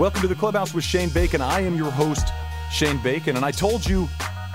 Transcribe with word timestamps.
Welcome 0.00 0.22
to 0.22 0.28
the 0.28 0.34
Clubhouse 0.34 0.72
with 0.72 0.82
Shane 0.82 1.10
Bacon. 1.10 1.42
I 1.42 1.60
am 1.60 1.76
your 1.76 1.90
host, 1.90 2.28
Shane 2.70 2.96
Bacon, 3.02 3.36
and 3.36 3.44
I 3.44 3.50
told 3.50 3.86
you 3.86 4.08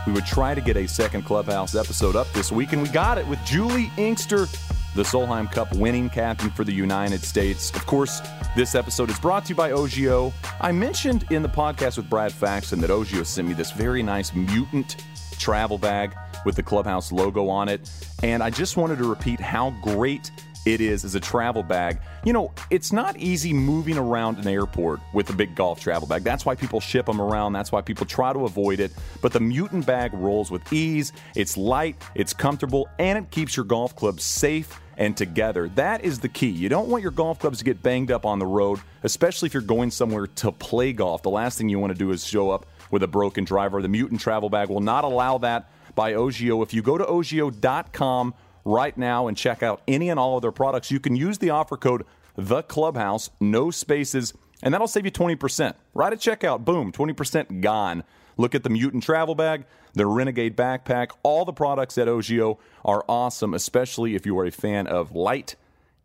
we 0.07 0.11
would 0.11 0.25
try 0.25 0.55
to 0.55 0.59
get 0.59 0.75
a 0.75 0.87
second 0.87 1.21
Clubhouse 1.21 1.75
episode 1.75 2.15
up 2.15 2.25
this 2.33 2.51
week, 2.51 2.73
and 2.73 2.81
we 2.81 2.89
got 2.89 3.19
it 3.19 3.27
with 3.27 3.37
Juli 3.45 3.91
Inkster, 3.95 4.47
the 4.95 5.03
Solheim 5.03 5.51
Cup 5.51 5.71
winning 5.75 6.09
captain 6.09 6.49
for 6.49 6.63
the 6.63 6.73
United 6.73 7.21
States. 7.21 7.69
Of 7.75 7.85
course, 7.85 8.21
this 8.55 8.73
episode 8.73 9.11
is 9.11 9.19
brought 9.19 9.45
to 9.45 9.49
you 9.49 9.55
by 9.55 9.69
Ogio. 9.69 10.33
I 10.61 10.71
mentioned 10.71 11.27
in 11.29 11.43
the 11.43 11.49
podcast 11.49 11.97
with 11.97 12.09
Brad 12.09 12.33
Faxon 12.33 12.81
that 12.81 12.89
Ogio 12.89 13.23
sent 13.23 13.47
me 13.47 13.53
this 13.53 13.71
very 13.71 14.01
nice 14.01 14.33
mutant 14.33 15.05
travel 15.37 15.77
bag 15.77 16.15
with 16.43 16.55
the 16.55 16.63
Clubhouse 16.63 17.11
logo 17.11 17.49
on 17.49 17.69
it, 17.69 17.87
and 18.23 18.41
I 18.41 18.49
just 18.49 18.77
wanted 18.77 18.97
to 18.97 19.07
repeat 19.07 19.39
how 19.39 19.69
great 19.83 20.31
it 20.65 20.81
is 20.81 21.05
as 21.05 21.15
a 21.15 21.19
travel 21.19 21.63
bag. 21.63 21.99
You 22.23 22.33
know, 22.33 22.51
it's 22.69 22.91
not 22.91 23.17
easy 23.17 23.53
moving 23.53 23.97
around 23.97 24.39
an 24.39 24.47
airport 24.47 24.99
with 25.13 25.29
a 25.29 25.33
big 25.33 25.55
golf 25.55 25.79
travel 25.79 26.07
bag. 26.07 26.23
That's 26.23 26.45
why 26.45 26.55
people 26.55 26.79
ship 26.79 27.05
them 27.05 27.21
around. 27.21 27.53
That's 27.53 27.71
why 27.71 27.81
people 27.81 28.05
try 28.05 28.33
to 28.33 28.45
avoid 28.45 28.79
it. 28.79 28.91
But 29.21 29.31
the 29.31 29.39
Mutant 29.39 29.85
bag 29.85 30.13
rolls 30.13 30.51
with 30.51 30.71
ease. 30.73 31.13
It's 31.35 31.55
light, 31.55 31.95
it's 32.15 32.33
comfortable, 32.33 32.89
and 32.99 33.17
it 33.17 33.31
keeps 33.31 33.55
your 33.55 33.65
golf 33.65 33.95
clubs 33.95 34.23
safe 34.23 34.79
and 34.97 35.15
together. 35.15 35.69
That 35.69 36.03
is 36.03 36.19
the 36.19 36.29
key. 36.29 36.49
You 36.49 36.69
don't 36.69 36.87
want 36.87 37.03
your 37.03 37.11
golf 37.11 37.39
clubs 37.39 37.59
to 37.59 37.65
get 37.65 37.83
banged 37.83 38.11
up 38.11 38.25
on 38.25 38.39
the 38.39 38.45
road, 38.45 38.79
especially 39.03 39.47
if 39.47 39.53
you're 39.53 39.63
going 39.63 39.91
somewhere 39.91 40.27
to 40.27 40.51
play 40.51 40.93
golf. 40.93 41.21
The 41.21 41.29
last 41.29 41.57
thing 41.57 41.69
you 41.69 41.79
want 41.79 41.91
to 41.91 41.99
do 41.99 42.11
is 42.11 42.25
show 42.25 42.49
up 42.49 42.65
with 42.91 43.03
a 43.03 43.07
broken 43.07 43.43
driver. 43.43 43.81
The 43.81 43.87
Mutant 43.87 44.21
travel 44.21 44.49
bag 44.49 44.69
will 44.69 44.81
not 44.81 45.03
allow 45.03 45.37
that 45.39 45.69
by 45.95 46.13
Ogio. 46.13 46.63
If 46.63 46.73
you 46.73 46.81
go 46.81 46.97
to 46.97 47.05
ogio.com 47.05 48.33
right 48.65 48.97
now 48.97 49.27
and 49.27 49.37
check 49.37 49.63
out 49.63 49.81
any 49.87 50.09
and 50.09 50.19
all 50.19 50.35
of 50.35 50.41
their 50.41 50.51
products, 50.51 50.91
you 50.91 50.99
can 50.99 51.15
use 51.15 51.37
the 51.37 51.51
offer 51.51 51.77
code 51.77 52.05
the 52.35 52.63
clubhouse, 52.63 53.29
no 53.39 53.71
spaces, 53.71 54.33
and 54.61 54.73
that'll 54.73 54.87
save 54.87 55.05
you 55.05 55.11
20%. 55.11 55.73
Right 55.93 56.11
at 56.11 56.19
checkout, 56.19 56.65
boom, 56.65 56.91
20% 56.91 57.61
gone. 57.61 58.03
Look 58.37 58.53
at 58.53 58.63
the 58.63 58.69
Mutant 58.69 59.03
travel 59.03 59.35
bag, 59.35 59.65
the 59.93 60.05
Renegade 60.05 60.57
backpack. 60.57 61.11
All 61.23 61.45
the 61.45 61.53
products 61.53 61.97
at 61.97 62.07
Ogio 62.07 62.57
are 62.83 63.05
awesome, 63.07 63.53
especially 63.53 64.15
if 64.15 64.25
you 64.25 64.37
are 64.37 64.45
a 64.45 64.51
fan 64.51 64.87
of 64.87 65.15
light 65.15 65.55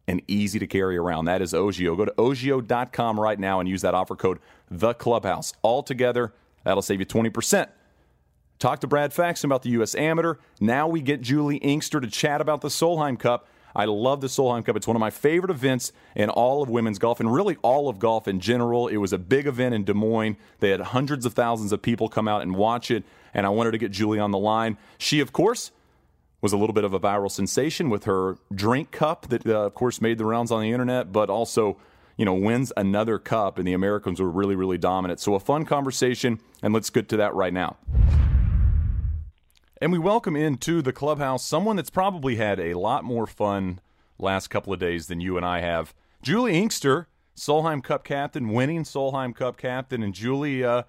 and 0.07 0.23
easy 0.29 0.59
to 0.59 0.67
carry 0.67 0.97
around. 0.97 1.25
That 1.25 1.43
is 1.43 1.53
Ogio. 1.53 1.97
Go 1.97 2.05
to 2.05 2.13
ogio.com 2.13 3.19
right 3.19 3.39
now 3.39 3.61
and 3.61 3.69
use 3.69 3.83
that 3.83 3.95
offer 3.95 4.17
code 4.17 4.39
the 4.71 4.95
clubhouse. 4.95 5.53
All 5.63 5.83
together, 5.83 6.33
that'll 6.65 6.83
save 6.83 7.01
you 7.01 7.07
20%. 7.07 7.69
Talk 8.61 8.81
to 8.81 8.87
Brad 8.87 9.15
Faxon 9.15 9.49
about 9.49 9.63
the 9.63 9.71
U.S. 9.71 9.95
Amateur. 9.95 10.35
Now 10.61 10.87
we 10.87 11.01
get 11.01 11.23
Juli 11.23 11.57
Inkster 11.57 11.99
to 11.99 12.07
chat 12.07 12.43
about 12.43 12.61
the 12.61 12.69
Solheim 12.69 13.19
Cup. 13.19 13.49
I 13.75 13.87
love 13.87 14.21
the 14.21 14.27
Solheim 14.27 14.67
Cup. 14.67 14.77
It's 14.77 14.87
one 14.87 14.97
of 14.97 15.01
my 15.01 15.09
favorite 15.09 15.51
events 15.51 15.93
in 16.15 16.29
all 16.29 16.63
of 16.63 16.69
women's 16.69 16.99
golf 16.99 17.21
and 17.21 17.33
really 17.33 17.57
all 17.63 17.89
of 17.89 17.99
golf 17.99 18.29
in 18.29 18.39
general. 18.39 18.87
It 18.87 18.99
was 18.99 19.15
a 19.15 19.19
big 19.19 19.47
event 19.47 19.75
in 19.75 19.85
Des 19.85 19.95
Moines. 19.95 20.37
They 20.59 20.69
had 20.69 20.81
hundreds 20.81 21.25
of 21.25 21.33
thousands 21.33 21.73
of 21.73 21.81
people 21.81 22.11
come 22.11 22.29
out 22.29 22.43
and 22.43 22.55
watch 22.55 22.91
it, 22.91 23.03
and 23.33 23.47
I 23.47 23.49
wanted 23.49 23.71
to 23.71 23.79
get 23.79 23.93
Juli 23.93 24.19
on 24.19 24.31
the 24.31 24.39
line. 24.39 24.77
She, 24.99 25.21
of 25.21 25.33
course, 25.33 25.71
was 26.43 26.53
a 26.53 26.59
little 26.59 26.75
bit 26.75 26.85
of 26.85 26.93
a 26.93 27.01
viral 27.01 27.31
sensation 27.31 27.89
with 27.89 28.05
her 28.05 28.37
drink 28.55 28.91
cup 28.91 29.29
that, 29.29 29.47
uh, 29.47 29.65
of 29.65 29.75
course, 29.75 30.03
made 30.03 30.19
the 30.19 30.27
rounds 30.27 30.53
on 30.53 30.61
the 30.61 30.71
internet, 30.71 31.13
but 31.13 31.31
also, 31.31 31.79
you 32.19 32.27
know, 32.27 32.35
wins 32.35 32.75
another 32.77 33.19
cup, 33.19 33.57
and 33.57 33.67
the 33.67 33.73
Americans 33.73 34.21
were 34.21 34.31
really, 34.31 34.55
really 34.55 34.77
dominant. 34.77 35.19
So 35.19 35.35
a 35.35 35.41
fun 35.41 35.65
conversation, 35.65 36.41
and 36.63 36.75
let's 36.75 36.91
get 36.91 37.09
to 37.09 37.17
that 37.17 37.35
right 37.35 37.55
now. 37.55 37.79
And 39.83 39.93
we 39.93 39.99
welcome 39.99 40.37
into 40.37 40.83
the 40.83 40.93
clubhouse 40.93 41.43
someone 41.43 41.77
that's 41.77 41.89
probably 41.89 42.37
had 42.37 42.61
a 42.61 42.75
lot 42.75 43.03
more 43.03 43.27
fun 43.27 43.81
last 44.19 44.49
couple 44.49 44.75
of 44.75 44.79
days 44.79 45.07
than 45.07 45.23
you 45.23 45.39
and 45.39 45.47
I 45.47 45.61
have. 45.61 45.95
Juli 46.21 46.53
Inkster, 46.59 47.09
Solheim 47.35 47.83
Cup 47.83 48.05
captain, 48.05 48.51
winning 48.51 48.85
Solheim 48.85 49.35
Cup 49.35 49.57
captain. 49.57 50.03
And 50.03 50.13
Juli, 50.13 50.63
uh, 50.63 50.83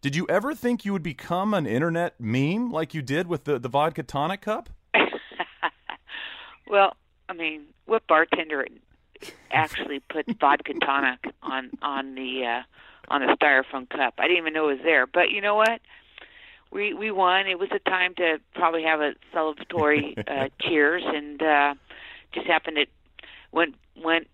did 0.00 0.16
you 0.16 0.26
ever 0.28 0.56
think 0.56 0.84
you 0.84 0.92
would 0.92 1.04
become 1.04 1.54
an 1.54 1.68
internet 1.68 2.18
meme 2.18 2.72
like 2.72 2.94
you 2.94 3.00
did 3.00 3.28
with 3.28 3.44
the, 3.44 3.60
the 3.60 3.68
vodka 3.68 4.02
tonic 4.02 4.40
cup? 4.40 4.70
well, 6.66 6.96
I 7.28 7.34
mean, 7.34 7.66
what 7.84 8.04
bartender 8.08 8.66
actually 9.52 10.00
put 10.10 10.26
vodka 10.40 10.74
tonic 10.84 11.32
on 11.44 11.70
on 11.80 12.16
the 12.16 12.44
uh, 12.44 12.62
on 13.06 13.20
the 13.20 13.36
styrofoam 13.36 13.88
cup? 13.88 14.14
I 14.18 14.22
didn't 14.22 14.38
even 14.38 14.52
know 14.52 14.68
it 14.68 14.78
was 14.78 14.84
there. 14.84 15.06
But 15.06 15.30
you 15.30 15.40
know 15.40 15.54
what? 15.54 15.80
We 16.72 16.94
we 16.94 17.10
won. 17.10 17.46
It 17.46 17.58
was 17.58 17.68
a 17.72 17.78
time 17.78 18.14
to 18.16 18.38
probably 18.54 18.82
have 18.84 19.00
a 19.00 19.14
celebratory 19.34 20.18
uh, 20.28 20.48
cheers, 20.60 21.02
and 21.06 21.42
uh, 21.42 21.74
just 22.32 22.46
happened 22.46 22.78
it 22.78 22.88
went 23.52 23.74
went 24.02 24.28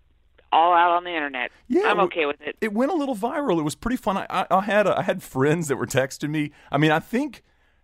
all 0.51 0.73
out 0.73 0.91
on 0.91 1.03
the 1.03 1.11
internet. 1.11 1.51
Yeah, 1.67 1.83
I'm 1.85 1.99
okay 2.01 2.25
with 2.25 2.41
it. 2.41 2.55
It 2.61 2.73
went 2.73 2.91
a 2.91 2.95
little 2.95 3.15
viral. 3.15 3.59
It 3.59 3.63
was 3.63 3.75
pretty 3.75 3.97
fun. 3.97 4.17
I, 4.17 4.25
I, 4.29 4.45
I 4.49 4.61
had 4.61 4.87
a, 4.87 4.97
I 4.97 5.03
had 5.03 5.21
friends 5.21 5.67
that 5.67 5.75
were 5.75 5.85
texting 5.85 6.29
me. 6.29 6.51
I 6.71 6.77
mean, 6.77 6.91
I 6.91 6.99
think 6.99 7.43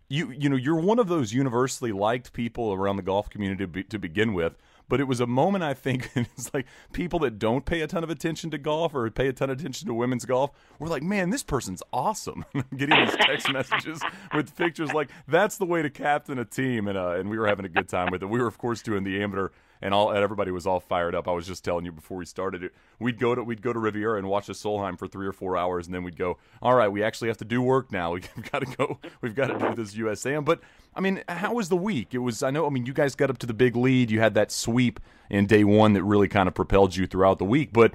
you 0.09 0.31
you 0.31 0.49
know 0.49 0.55
you're 0.55 0.79
one 0.79 0.99
of 0.99 1.07
those 1.07 1.33
universally 1.33 1.91
liked 1.91 2.33
people 2.33 2.73
around 2.73 2.95
the 2.95 3.03
golf 3.03 3.29
community 3.29 3.63
to, 3.63 3.67
be, 3.67 3.83
to 3.83 3.99
begin 3.99 4.33
with 4.33 4.57
but 4.87 4.99
it 4.99 5.05
was 5.05 5.19
a 5.19 5.27
moment 5.27 5.63
I 5.63 5.73
think 5.73 6.09
it's 6.15 6.53
like 6.53 6.65
people 6.93 7.19
that 7.19 7.39
don't 7.39 7.65
pay 7.65 7.81
a 7.81 7.87
ton 7.87 8.03
of 8.03 8.09
attention 8.09 8.51
to 8.51 8.57
golf 8.57 8.93
or 8.93 9.09
pay 9.09 9.27
a 9.27 9.33
ton 9.33 9.49
of 9.49 9.59
attention 9.59 9.87
to 9.87 9.93
women's 9.93 10.25
golf 10.25 10.51
were 10.79 10.87
like, 10.87 11.03
man, 11.03 11.29
this 11.29 11.43
person's 11.43 11.81
awesome. 11.91 12.45
Getting 12.77 13.05
these 13.05 13.15
text 13.15 13.49
messages 13.53 14.01
with 14.33 14.55
pictures 14.55 14.93
like 14.93 15.09
that's 15.27 15.57
the 15.57 15.65
way 15.65 15.81
to 15.81 15.89
captain 15.89 16.39
a 16.39 16.45
team, 16.45 16.87
and 16.87 16.97
uh, 16.97 17.11
and 17.11 17.29
we 17.29 17.37
were 17.37 17.47
having 17.47 17.65
a 17.65 17.69
good 17.69 17.89
time 17.89 18.09
with 18.11 18.23
it. 18.23 18.27
We 18.27 18.39
were 18.39 18.47
of 18.47 18.57
course 18.57 18.81
doing 18.81 19.03
the 19.03 19.21
amateur 19.21 19.49
and 19.81 19.93
all 19.93 20.09
and 20.09 20.19
everybody 20.19 20.51
was 20.51 20.65
all 20.65 20.79
fired 20.79 21.15
up. 21.15 21.27
I 21.27 21.31
was 21.31 21.47
just 21.47 21.63
telling 21.63 21.85
you 21.85 21.91
before 21.91 22.17
we 22.17 22.25
started 22.25 22.63
it. 22.63 22.73
We'd 22.99 23.19
go 23.19 23.35
to 23.35 23.43
we'd 23.43 23.61
go 23.61 23.73
to 23.73 23.79
Riviera 23.79 24.17
and 24.17 24.27
watch 24.27 24.47
the 24.47 24.53
Solheim 24.53 24.97
for 24.97 25.07
three 25.07 25.27
or 25.27 25.31
four 25.31 25.57
hours, 25.57 25.85
and 25.85 25.93
then 25.93 26.03
we'd 26.03 26.17
go. 26.17 26.37
All 26.61 26.75
right, 26.75 26.87
we 26.87 27.03
actually 27.03 27.27
have 27.27 27.37
to 27.37 27.45
do 27.45 27.61
work 27.61 27.91
now. 27.91 28.13
We've 28.13 28.51
got 28.51 28.59
to 28.59 28.77
go. 28.77 28.99
We've 29.21 29.35
got 29.35 29.47
to 29.47 29.57
do 29.57 29.75
this 29.75 29.93
USAM. 29.95 30.45
But 30.45 30.61
I 30.95 31.01
mean, 31.01 31.23
how 31.27 31.53
was 31.53 31.69
the 31.69 31.77
week? 31.77 32.13
It 32.13 32.19
was. 32.19 32.43
I 32.43 32.51
know. 32.51 32.65
I 32.65 32.69
mean, 32.69 32.85
you 32.85 32.93
guys 32.93 33.15
got 33.15 33.29
up 33.29 33.37
to 33.39 33.47
the 33.47 33.53
big 33.53 33.75
lead. 33.75 34.11
You 34.11 34.19
had 34.19 34.33
that 34.35 34.51
sweep 34.51 34.99
in 35.29 35.45
day 35.47 35.63
one 35.63 35.93
that 35.93 36.03
really 36.03 36.27
kind 36.27 36.47
of 36.47 36.53
propelled 36.53 36.95
you 36.95 37.07
throughout 37.07 37.39
the 37.39 37.45
week. 37.45 37.73
But 37.73 37.93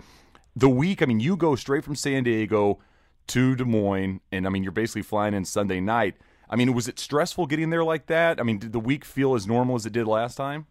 the 0.54 0.68
week, 0.68 1.02
I 1.02 1.06
mean, 1.06 1.20
you 1.20 1.36
go 1.36 1.56
straight 1.56 1.84
from 1.84 1.94
San 1.94 2.24
Diego 2.24 2.80
to 3.28 3.54
Des 3.54 3.64
Moines, 3.64 4.20
and 4.32 4.46
I 4.46 4.50
mean, 4.50 4.62
you're 4.62 4.72
basically 4.72 5.02
flying 5.02 5.34
in 5.34 5.44
Sunday 5.44 5.80
night. 5.80 6.16
I 6.48 6.56
mean, 6.56 6.74
was 6.74 6.88
it 6.88 6.98
stressful 6.98 7.46
getting 7.46 7.70
there 7.70 7.84
like 7.84 8.06
that? 8.06 8.40
I 8.40 8.42
mean, 8.42 8.58
did 8.58 8.72
the 8.72 8.80
week 8.80 9.04
feel 9.04 9.34
as 9.34 9.46
normal 9.46 9.76
as 9.76 9.86
it 9.86 9.92
did 9.92 10.08
last 10.08 10.34
time? 10.34 10.66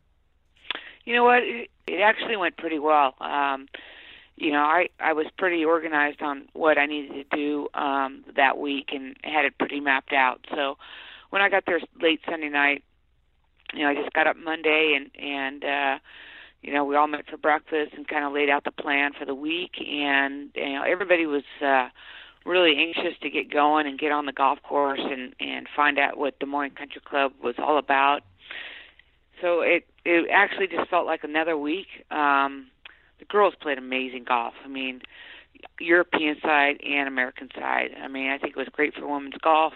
You 1.10 1.16
know 1.16 1.24
what? 1.24 1.42
It, 1.42 1.72
it 1.88 2.02
actually 2.02 2.38
went 2.38 2.56
pretty 2.58 2.78
well. 2.78 3.16
Um, 3.20 3.68
you 4.36 4.52
know, 4.52 4.60
I 4.60 4.90
I 5.00 5.14
was 5.14 5.26
pretty 5.40 5.66
organized 5.66 6.22
on 6.22 6.48
what 6.54 6.78
I 6.78 6.86
needed 6.86 7.14
to 7.32 7.36
do 7.36 7.68
um, 7.74 8.24
that 8.36 8.60
week 8.60 8.90
and 8.94 9.16
had 9.24 9.44
it 9.44 9.58
pretty 9.58 9.80
mapped 9.80 10.14
out. 10.14 10.46
So 10.54 10.78
when 11.32 11.42
I 11.42 11.50
got 11.50 11.64
there 11.66 11.80
late 12.00 12.22
Sunday 12.30 12.50
night, 12.50 12.84
you 13.74 13.82
know, 13.82 13.90
I 13.90 13.96
just 13.96 14.14
got 14.14 14.28
up 14.28 14.38
Monday 14.38 14.96
and 14.96 15.10
and 15.20 15.66
uh, 15.66 15.98
you 16.62 16.72
know 16.72 16.86
we 16.86 16.96
all 16.96 17.08
met 17.08 17.26
for 17.28 17.38
breakfast 17.38 17.94
and 17.98 18.08
kind 18.08 18.24
of 18.24 18.32
laid 18.32 18.52
out 18.52 18.64
the 18.64 18.72
plan 18.72 19.14
for 19.18 19.26
the 19.26 19.34
week. 19.34 19.82
And 19.82 20.52
you 20.54 20.74
know, 20.74 20.84
everybody 20.84 21.26
was. 21.26 21.44
uh 21.60 21.90
really 22.46 22.78
anxious 22.78 23.20
to 23.22 23.30
get 23.30 23.52
going 23.52 23.86
and 23.86 24.00
get 24.00 24.14
on 24.14 24.26
the 24.26 24.32
golf 24.32 24.60
course 24.64 25.02
and 25.04 25.36
and 25.42 25.68
find 25.76 26.00
out 26.00 26.18
what 26.18 26.40
Des 26.40 26.46
Moines 26.46 26.72
Country 26.72 27.02
Club 27.04 27.34
was 27.44 27.56
all 27.60 27.78
about 27.78 28.22
so 29.42 29.62
it 29.62 29.86
it 30.10 30.30
actually 30.32 30.68
just 30.68 30.90
felt 30.90 31.06
like 31.06 31.24
another 31.24 31.56
week. 31.58 31.88
Um, 32.10 32.68
the 33.20 33.26
girls 33.26 33.54
played 33.62 33.78
amazing 33.78 34.24
golf. 34.24 34.54
I 34.64 34.68
mean, 34.68 35.02
European 35.80 36.38
side 36.42 36.82
and 36.84 37.08
American 37.08 37.50
side. 37.54 37.92
I 38.02 38.08
mean, 38.08 38.32
I 38.32 38.38
think 38.38 38.56
it 38.56 38.60
was 38.60 38.70
great 38.72 38.96
for 38.96 39.08
women's 39.08 39.38
golf. 39.42 39.74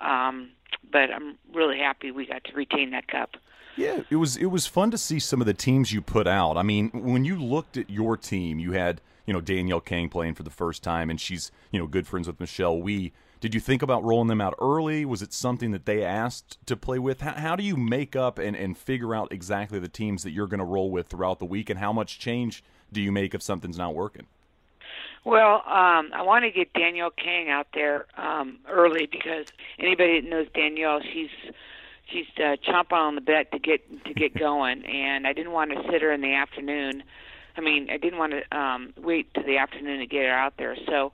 Um, 0.00 0.50
but 0.90 1.12
I'm 1.12 1.38
really 1.54 1.78
happy 1.78 2.10
we 2.10 2.26
got 2.26 2.42
to 2.44 2.52
retain 2.54 2.90
that 2.90 3.06
cup. 3.06 3.36
Yeah, 3.76 4.02
it 4.10 4.16
was 4.16 4.36
it 4.36 4.46
was 4.46 4.66
fun 4.66 4.90
to 4.90 4.98
see 4.98 5.18
some 5.18 5.40
of 5.40 5.46
the 5.46 5.54
teams 5.54 5.92
you 5.92 6.02
put 6.02 6.26
out. 6.26 6.56
I 6.56 6.62
mean, 6.62 6.90
when 6.92 7.24
you 7.24 7.40
looked 7.40 7.76
at 7.76 7.88
your 7.88 8.16
team, 8.16 8.58
you 8.58 8.72
had 8.72 9.00
you 9.26 9.32
know 9.32 9.40
Danielle 9.40 9.80
Kang 9.80 10.08
playing 10.08 10.34
for 10.34 10.42
the 10.42 10.50
first 10.50 10.82
time, 10.82 11.08
and 11.08 11.18
she's 11.18 11.50
you 11.70 11.78
know 11.78 11.86
good 11.86 12.06
friends 12.06 12.26
with 12.26 12.38
Michelle 12.38 12.82
Wie. 12.82 13.12
Did 13.42 13.54
you 13.54 13.60
think 13.60 13.82
about 13.82 14.04
rolling 14.04 14.28
them 14.28 14.40
out 14.40 14.54
early? 14.60 15.04
Was 15.04 15.20
it 15.20 15.32
something 15.32 15.72
that 15.72 15.84
they 15.84 16.04
asked 16.04 16.64
to 16.64 16.76
play 16.76 17.00
with? 17.00 17.22
How, 17.22 17.32
how 17.32 17.56
do 17.56 17.64
you 17.64 17.76
make 17.76 18.14
up 18.14 18.38
and, 18.38 18.54
and 18.54 18.78
figure 18.78 19.16
out 19.16 19.32
exactly 19.32 19.80
the 19.80 19.88
teams 19.88 20.22
that 20.22 20.30
you're 20.30 20.46
going 20.46 20.60
to 20.60 20.64
roll 20.64 20.92
with 20.92 21.08
throughout 21.08 21.40
the 21.40 21.44
week, 21.44 21.68
and 21.68 21.80
how 21.80 21.92
much 21.92 22.20
change 22.20 22.62
do 22.92 23.00
you 23.00 23.10
make 23.10 23.34
if 23.34 23.42
something's 23.42 23.76
not 23.76 23.96
working? 23.96 24.26
Well, 25.24 25.56
um, 25.66 26.12
I 26.14 26.22
want 26.22 26.44
to 26.44 26.52
get 26.52 26.72
Danielle 26.72 27.10
Kang 27.10 27.50
out 27.50 27.66
there 27.74 28.06
um, 28.16 28.58
early 28.70 29.08
because 29.10 29.46
anybody 29.76 30.20
that 30.20 30.30
knows 30.30 30.46
Danielle, 30.54 31.00
she's 31.12 31.30
she's 32.12 32.26
uh, 32.36 32.54
chomping 32.64 32.92
on 32.92 33.16
the 33.16 33.20
bit 33.20 33.50
to 33.50 33.58
get 33.58 34.04
to 34.04 34.14
get 34.14 34.34
going, 34.38 34.84
and 34.86 35.26
I 35.26 35.32
didn't 35.32 35.50
want 35.50 35.72
to 35.72 35.82
sit 35.90 36.00
her 36.00 36.12
in 36.12 36.20
the 36.20 36.34
afternoon. 36.34 37.02
I 37.56 37.60
mean, 37.60 37.90
I 37.90 37.96
didn't 37.96 38.20
want 38.20 38.34
to 38.34 38.56
um, 38.56 38.94
wait 38.96 39.34
to 39.34 39.42
the 39.42 39.58
afternoon 39.58 39.98
to 39.98 40.06
get 40.06 40.26
her 40.26 40.30
out 40.30 40.58
there. 40.58 40.76
So 40.86 41.12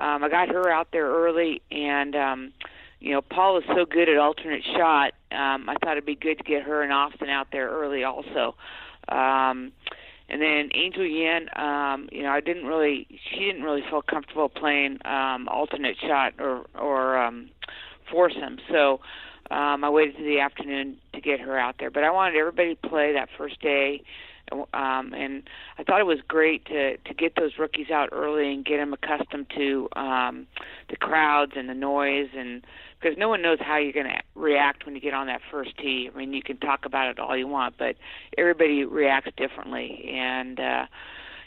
um, 0.00 0.24
I 0.24 0.28
got 0.28 0.48
her 0.48 0.70
out 0.70 0.88
there 0.92 1.06
early, 1.06 1.60
and 1.70 2.16
um, 2.16 2.52
you 3.00 3.12
know, 3.12 3.22
Paul 3.22 3.58
is 3.58 3.64
so 3.76 3.84
good 3.84 4.08
at 4.08 4.18
alternate 4.18 4.64
shot. 4.76 5.12
Um, 5.30 5.68
I 5.68 5.74
thought 5.80 5.92
it'd 5.92 6.06
be 6.06 6.16
good 6.16 6.38
to 6.38 6.44
get 6.44 6.62
her 6.62 6.82
and 6.82 6.92
Austin 6.92 7.28
out 7.28 7.48
there 7.52 7.68
early 7.68 8.02
also. 8.04 8.54
Um, 9.08 9.72
And 10.32 10.40
then 10.40 10.70
Angel 10.74 11.04
Yin, 11.04 11.48
um, 11.56 12.08
you 12.12 12.22
know, 12.22 12.30
I 12.30 12.40
didn't 12.40 12.66
really, 12.66 13.08
she 13.10 13.40
didn't 13.40 13.64
really 13.64 13.82
feel 13.90 14.02
comfortable 14.02 14.48
playing 14.48 14.98
um, 15.04 15.48
alternate 15.48 15.96
shot 15.98 16.34
or 16.38 16.66
or 16.78 17.18
um, 17.18 17.50
foursome. 18.08 18.58
So 18.70 19.00
um, 19.50 19.84
I 19.84 19.90
waited 19.90 20.16
to 20.16 20.24
the 20.24 20.40
afternoon 20.40 20.98
to 21.12 21.20
get 21.20 21.40
her 21.40 21.58
out 21.58 21.76
there. 21.78 21.90
But 21.90 22.04
I 22.04 22.10
wanted 22.10 22.36
everybody 22.36 22.74
to 22.76 22.88
play 22.88 23.12
that 23.12 23.28
first 23.36 23.60
day 23.60 24.02
um, 24.52 25.14
and 25.14 25.42
I 25.78 25.84
thought 25.84 26.00
it 26.00 26.06
was 26.06 26.18
great 26.26 26.64
to 26.66 26.96
to 26.96 27.14
get 27.14 27.36
those 27.36 27.58
rookies 27.58 27.90
out 27.90 28.10
early 28.12 28.52
and 28.52 28.64
get 28.64 28.78
them 28.78 28.92
accustomed 28.92 29.46
to 29.56 29.88
um, 29.94 30.46
the 30.88 30.96
crowds 30.96 31.52
and 31.56 31.68
the 31.68 31.74
noise, 31.74 32.28
and 32.36 32.64
because 33.00 33.16
no 33.16 33.28
one 33.28 33.42
knows 33.42 33.58
how 33.60 33.78
you're 33.78 33.92
going 33.92 34.06
to 34.06 34.20
react 34.34 34.84
when 34.84 34.94
you 34.94 35.00
get 35.00 35.14
on 35.14 35.26
that 35.28 35.40
first 35.50 35.76
tee. 35.78 36.10
I 36.12 36.16
mean, 36.16 36.32
you 36.32 36.42
can 36.42 36.56
talk 36.58 36.84
about 36.84 37.08
it 37.08 37.18
all 37.18 37.36
you 37.36 37.46
want, 37.46 37.76
but 37.78 37.96
everybody 38.36 38.84
reacts 38.84 39.30
differently, 39.36 40.10
and 40.12 40.58
uh, 40.58 40.86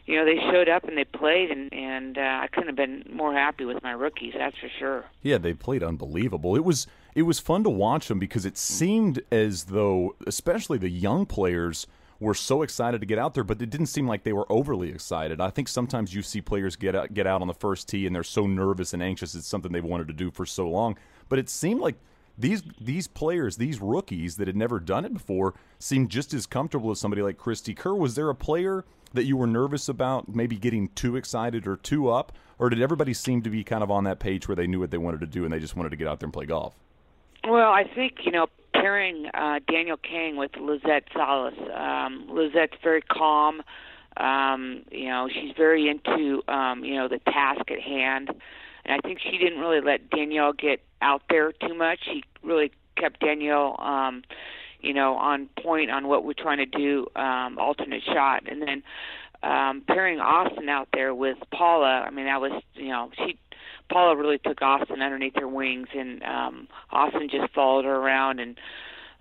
you 0.05 0.15
know 0.15 0.25
they 0.25 0.39
showed 0.51 0.69
up 0.69 0.85
and 0.85 0.97
they 0.97 1.05
played, 1.05 1.51
and 1.51 1.73
and 1.73 2.17
uh, 2.17 2.21
I 2.21 2.47
couldn't 2.47 2.67
have 2.67 2.77
been 2.77 3.03
more 3.11 3.33
happy 3.33 3.65
with 3.65 3.83
my 3.83 3.91
rookies. 3.91 4.33
That's 4.37 4.57
for 4.57 4.69
sure. 4.79 5.05
Yeah, 5.21 5.37
they 5.37 5.53
played 5.53 5.83
unbelievable. 5.83 6.55
It 6.55 6.63
was 6.63 6.87
it 7.15 7.23
was 7.23 7.39
fun 7.39 7.63
to 7.63 7.69
watch 7.69 8.07
them 8.07 8.19
because 8.19 8.45
it 8.45 8.55
mm. 8.55 8.57
seemed 8.57 9.21
as 9.31 9.65
though, 9.65 10.15
especially 10.25 10.77
the 10.77 10.89
young 10.89 11.25
players 11.25 11.87
were 12.19 12.33
so 12.33 12.61
excited 12.61 13.01
to 13.01 13.07
get 13.07 13.19
out 13.19 13.33
there, 13.33 13.43
but 13.43 13.61
it 13.61 13.69
didn't 13.69 13.87
seem 13.87 14.07
like 14.07 14.23
they 14.23 14.33
were 14.33 14.51
overly 14.51 14.89
excited. 14.89 15.41
I 15.41 15.49
think 15.49 15.67
sometimes 15.67 16.13
you 16.13 16.21
see 16.21 16.41
players 16.41 16.75
get 16.75 16.95
out, 16.95 17.13
get 17.13 17.27
out 17.27 17.41
on 17.41 17.47
the 17.47 17.53
first 17.53 17.89
tee 17.89 18.07
and 18.07 18.15
they're 18.15 18.23
so 18.23 18.47
nervous 18.47 18.93
and 18.93 19.03
anxious. 19.03 19.35
It's 19.35 19.47
something 19.47 19.71
they've 19.71 19.83
wanted 19.83 20.07
to 20.07 20.13
do 20.13 20.31
for 20.31 20.45
so 20.45 20.67
long, 20.69 20.97
but 21.29 21.39
it 21.39 21.49
seemed 21.49 21.81
like 21.81 21.95
these 22.37 22.63
these 22.81 23.07
players, 23.07 23.57
these 23.57 23.79
rookies 23.79 24.37
that 24.37 24.47
had 24.47 24.55
never 24.55 24.79
done 24.79 25.05
it 25.05 25.13
before, 25.13 25.53
seemed 25.77 26.09
just 26.09 26.33
as 26.33 26.47
comfortable 26.47 26.89
as 26.91 26.99
somebody 26.99 27.21
like 27.21 27.37
Cristie 27.37 27.75
Kerr. 27.75 27.93
Was 27.93 28.15
there 28.15 28.29
a 28.29 28.35
player 28.35 28.85
that 29.13 29.25
you 29.25 29.37
were 29.37 29.45
nervous 29.45 29.87
about 29.87 30.33
maybe 30.33 30.55
getting 30.55 30.87
too 30.89 31.15
excited 31.15 31.67
or 31.67 31.75
too 31.77 32.09
up, 32.09 32.31
or 32.57 32.69
did 32.69 32.81
everybody 32.81 33.13
seem 33.13 33.43
to 33.43 33.49
be 33.49 33.63
kind 33.63 33.83
of 33.83 33.91
on 33.91 34.03
that 34.05 34.19
page 34.19 34.47
where 34.47 34.55
they 34.55 34.65
knew 34.65 34.79
what 34.79 34.89
they 34.89 34.97
wanted 34.97 35.19
to 35.19 35.27
do 35.27 35.43
and 35.43 35.53
they 35.53 35.59
just 35.59 35.75
wanted 35.75 35.89
to 35.89 35.95
get 35.95 36.07
out 36.07 36.19
there 36.19 36.25
and 36.25 36.33
play 36.33 36.47
golf? 36.47 36.75
Well, 37.47 37.71
I 37.71 37.83
think 37.83 38.19
you 38.23 38.31
know 38.31 38.47
pairing 38.73 39.27
uh, 39.33 39.59
Danielle 39.69 39.97
Kang 39.97 40.37
with 40.37 40.51
Lizette 40.59 41.05
Salas. 41.13 41.53
Um, 41.75 42.27
Lizette's 42.29 42.77
very 42.81 43.01
calm. 43.01 43.61
Um, 44.17 44.83
you 44.91 45.07
know, 45.07 45.27
she's 45.27 45.53
very 45.57 45.89
into 45.89 46.41
um, 46.47 46.83
you 46.83 46.95
know 46.95 47.07
the 47.07 47.19
task 47.19 47.69
at 47.71 47.79
hand, 47.79 48.29
and 48.85 49.01
I 49.01 49.07
think 49.07 49.19
she 49.19 49.37
didn't 49.37 49.59
really 49.59 49.81
let 49.81 50.09
Danielle 50.09 50.53
get 50.53 50.81
out 51.01 51.23
there 51.29 51.51
too 51.51 51.73
much. 51.73 51.99
She 52.05 52.23
really 52.43 52.71
kept 52.97 53.19
Danielle, 53.19 53.75
um, 53.79 54.23
you 54.81 54.93
know, 54.93 55.15
on 55.15 55.49
point 55.61 55.89
on 55.89 56.07
what 56.07 56.23
we're 56.23 56.33
trying 56.33 56.59
to 56.59 56.65
do, 56.65 57.07
um, 57.15 57.57
alternate 57.57 58.03
shot, 58.03 58.43
and 58.47 58.61
then 58.61 58.83
um, 59.43 59.83
pairing 59.87 60.19
Austin 60.19 60.69
out 60.69 60.89
there 60.93 61.13
with 61.13 61.37
Paula. 61.53 62.03
I 62.07 62.09
mean, 62.11 62.25
that 62.25 62.39
was 62.39 62.61
you 62.75 62.89
know 62.89 63.11
she 63.17 63.37
Paula 63.89 64.15
really 64.15 64.39
took 64.39 64.61
Austin 64.61 65.01
underneath 65.01 65.35
her 65.35 65.47
wings, 65.47 65.87
and 65.95 66.23
um, 66.23 66.67
Austin 66.91 67.29
just 67.29 67.53
followed 67.53 67.85
her 67.85 67.95
around 67.95 68.39
and 68.39 68.57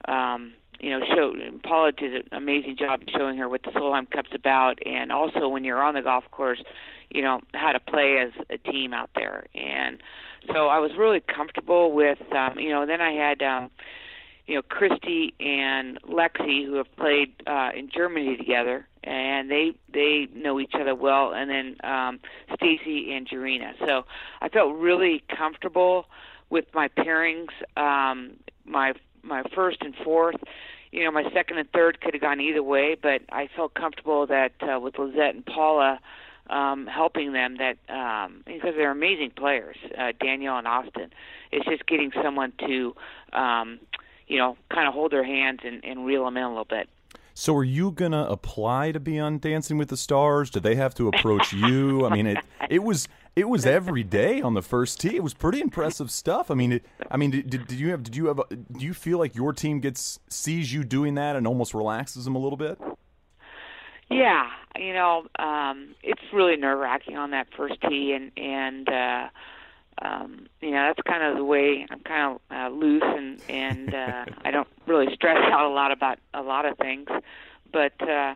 um, 0.07 0.53
you 0.81 0.91
know 0.91 1.05
showed 1.15 1.63
Paula 1.63 1.93
did 1.93 2.15
an 2.15 2.29
amazing 2.33 2.77
job 2.79 3.03
showing 3.17 3.37
her 3.39 3.49
what 3.49 3.63
the 3.63 3.71
Solheim 3.71 4.11
Cup's 4.11 4.35
about, 4.35 4.79
and 4.87 5.13
also 5.13 5.49
when 5.49 5.65
you're 5.65 5.83
on 5.83 5.95
the 5.95 6.03
golf 6.03 6.25
course, 6.31 6.63
you 7.11 7.23
know 7.23 7.41
how 7.55 7.73
to 7.73 7.81
play 7.81 8.19
as 8.19 8.33
a 8.51 8.59
team 8.59 8.93
out 8.93 9.11
there. 9.15 9.47
And 9.55 10.03
so 10.53 10.69
I 10.69 10.79
was 10.79 10.93
really 10.99 11.21
comfortable 11.21 11.93
with 11.93 12.19
um, 12.33 12.59
you 12.59 12.71
know. 12.71 12.87
Then 12.87 13.01
I 13.01 13.13
had. 13.13 13.43
Um, 13.43 13.71
you 14.47 14.57
know 14.57 14.63
Cristie 14.63 15.35
and 15.41 16.03
Lexi 16.03 16.67
who 16.67 16.75
have 16.75 16.95
played 16.97 17.33
uh, 17.47 17.71
in 17.77 17.89
Germany 17.95 18.37
together, 18.37 18.87
and 19.05 19.51
they 19.51 19.73
they 19.93 20.29
know 20.35 20.61
each 20.61 20.75
other 20.75 20.95
well. 20.95 21.33
And 21.33 21.51
then 21.51 21.77
um, 21.85 22.21
Stacy 22.55 23.13
and 23.13 23.29
Gerina. 23.29 23.73
So 23.79 24.05
I 24.41 24.49
felt 24.49 24.77
really 24.77 25.23
comfortable 25.37 26.07
with 26.51 26.67
my 26.75 26.89
pairings. 26.89 27.49
Um, 27.77 28.35
my 28.65 28.95
my 29.23 29.43
first 29.55 29.79
and 29.81 29.95
fourth. 30.05 30.37
You 30.91 31.05
know, 31.05 31.11
my 31.11 31.25
second 31.33 31.57
and 31.57 31.71
third 31.73 32.03
could 32.03 32.13
have 32.13 32.21
gone 32.21 32.39
either 32.39 32.63
way, 32.63 32.97
but 33.01 33.23
I 33.31 33.49
felt 33.57 33.73
comfortable 33.73 34.27
that 34.27 34.53
uh, 34.61 34.79
with 34.79 34.99
Lizette 34.99 35.35
and 35.35 35.47
Paula 35.47 35.99
um, 36.51 36.87
helping 36.87 37.33
them 37.33 37.57
that 37.57 37.79
um, 37.89 38.43
because 38.45 38.75
they're 38.77 38.91
amazing 38.91 39.31
players, 39.35 39.77
uh, 39.97 40.13
Danielle 40.21 40.59
and 40.59 40.69
Austin. 40.69 41.11
It's 41.51 41.65
just 41.65 41.87
getting 41.87 42.13
someone 42.23 42.53
to 42.67 42.95
um, 43.33 43.81
you 44.33 44.39
know, 44.39 44.57
kind 44.71 44.89
of 44.89 44.95
hold 44.95 45.13
their 45.13 45.25
hands 45.25 45.61
and, 45.63 45.85
and 45.85 46.07
reel 46.07 46.25
them 46.25 46.37
in 46.39 46.43
a 46.43 46.49
little 46.49 46.65
bit. 46.65 46.89
So, 47.35 47.57
are 47.57 47.65
you 47.65 47.91
gonna 47.93 48.27
apply 48.29 48.93
to 48.93 49.01
be 49.01 49.19
on 49.19 49.39
Dancing 49.39 49.79
with 49.79 49.89
the 49.89 49.97
Stars? 49.97 50.51
Do 50.51 50.61
they 50.61 50.75
have 50.75 50.95
to 50.97 51.09
approach 51.09 51.53
you? 51.53 52.07
I 52.07 52.15
mean, 52.15 52.27
it 52.27 52.39
it 52.69 52.83
was 52.83 53.09
it 53.35 53.49
was 53.49 53.65
every 53.65 54.03
day 54.03 54.43
on 54.43 54.55
the 54.55 54.63
first 54.63 55.01
tee. 55.01 55.17
It 55.17 55.23
was 55.23 55.33
pretty 55.33 55.61
impressive 55.61 56.11
stuff. 56.11 56.51
I 56.51 56.55
mean, 56.55 56.73
it, 56.73 56.85
I 57.11 57.17
mean, 57.17 57.31
did, 57.31 57.49
did 57.49 57.73
you 57.73 57.91
have 57.91 58.03
did 58.03 58.17
you 58.17 58.27
have 58.27 58.39
a, 58.39 58.45
do 58.55 58.85
you 58.85 58.93
feel 58.93 59.19
like 59.19 59.35
your 59.35 59.53
team 59.53 59.81
gets 59.81 60.21
sees 60.29 60.73
you 60.73 60.85
doing 60.85 61.15
that 61.15 61.37
and 61.37 61.47
almost 61.47 61.73
relaxes 61.73 62.25
them 62.25 62.35
a 62.35 62.39
little 62.39 62.59
bit? 62.59 62.79
Yeah, 64.11 64.51
you 64.77 64.93
know, 64.93 65.27
um, 65.39 65.95
it's 66.03 66.21
really 66.35 66.57
nerve 66.57 66.79
wracking 66.79 67.17
on 67.17 67.31
that 67.31 67.47
first 67.57 67.81
tee, 67.89 68.13
and 68.13 68.31
and 68.37 68.89
uh, 68.89 69.29
um, 70.01 70.47
you 70.61 70.71
know 70.71 70.87
that's 70.89 71.07
kind 71.07 71.23
of 71.23 71.37
the 71.37 71.45
way 71.45 71.87
I'm 71.91 72.01
kind 72.01 72.37
of 72.37 72.57
uh, 72.57 72.75
loose 72.75 73.03
and 73.05 73.41
and 73.49 73.95
uh, 73.95 74.25
I 74.45 74.51
don't 74.51 74.69
really 74.87 75.13
stress 75.15 75.39
out 75.53 75.71
a 75.71 75.75
lot 75.75 75.93
about 75.93 76.19
a 76.35 76.43
lot 76.43 76.65
of 76.65 76.79
things, 76.79 77.09
but 77.73 77.93
uh, 78.01 78.35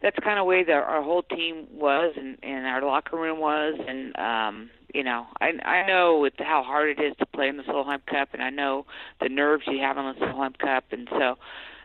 that's 0.00 0.18
kind 0.20 0.38
of 0.38 0.44
the 0.44 0.48
way 0.48 0.64
that 0.64 0.72
our 0.72 1.02
whole 1.02 1.22
team 1.22 1.66
was 1.72 2.14
and 2.16 2.38
and 2.42 2.66
our 2.66 2.82
locker 2.82 3.16
room 3.16 3.38
was. 3.38 3.78
And 3.86 4.16
um, 4.18 4.70
you 4.94 5.04
know 5.04 5.26
I 5.40 5.52
I 5.64 5.86
know 5.86 6.18
with 6.18 6.34
how 6.38 6.62
hard 6.62 6.98
it 6.98 7.02
is 7.02 7.14
to 7.18 7.26
play 7.26 7.48
in 7.48 7.56
the 7.56 7.64
Solheim 7.64 8.04
Cup 8.06 8.30
and 8.32 8.42
I 8.42 8.50
know 8.50 8.86
the 9.20 9.28
nerves 9.28 9.64
you 9.66 9.78
have 9.80 9.98
on 9.98 10.14
the 10.14 10.26
Solheim 10.26 10.56
Cup. 10.58 10.84
And 10.92 11.08
so 11.10 11.36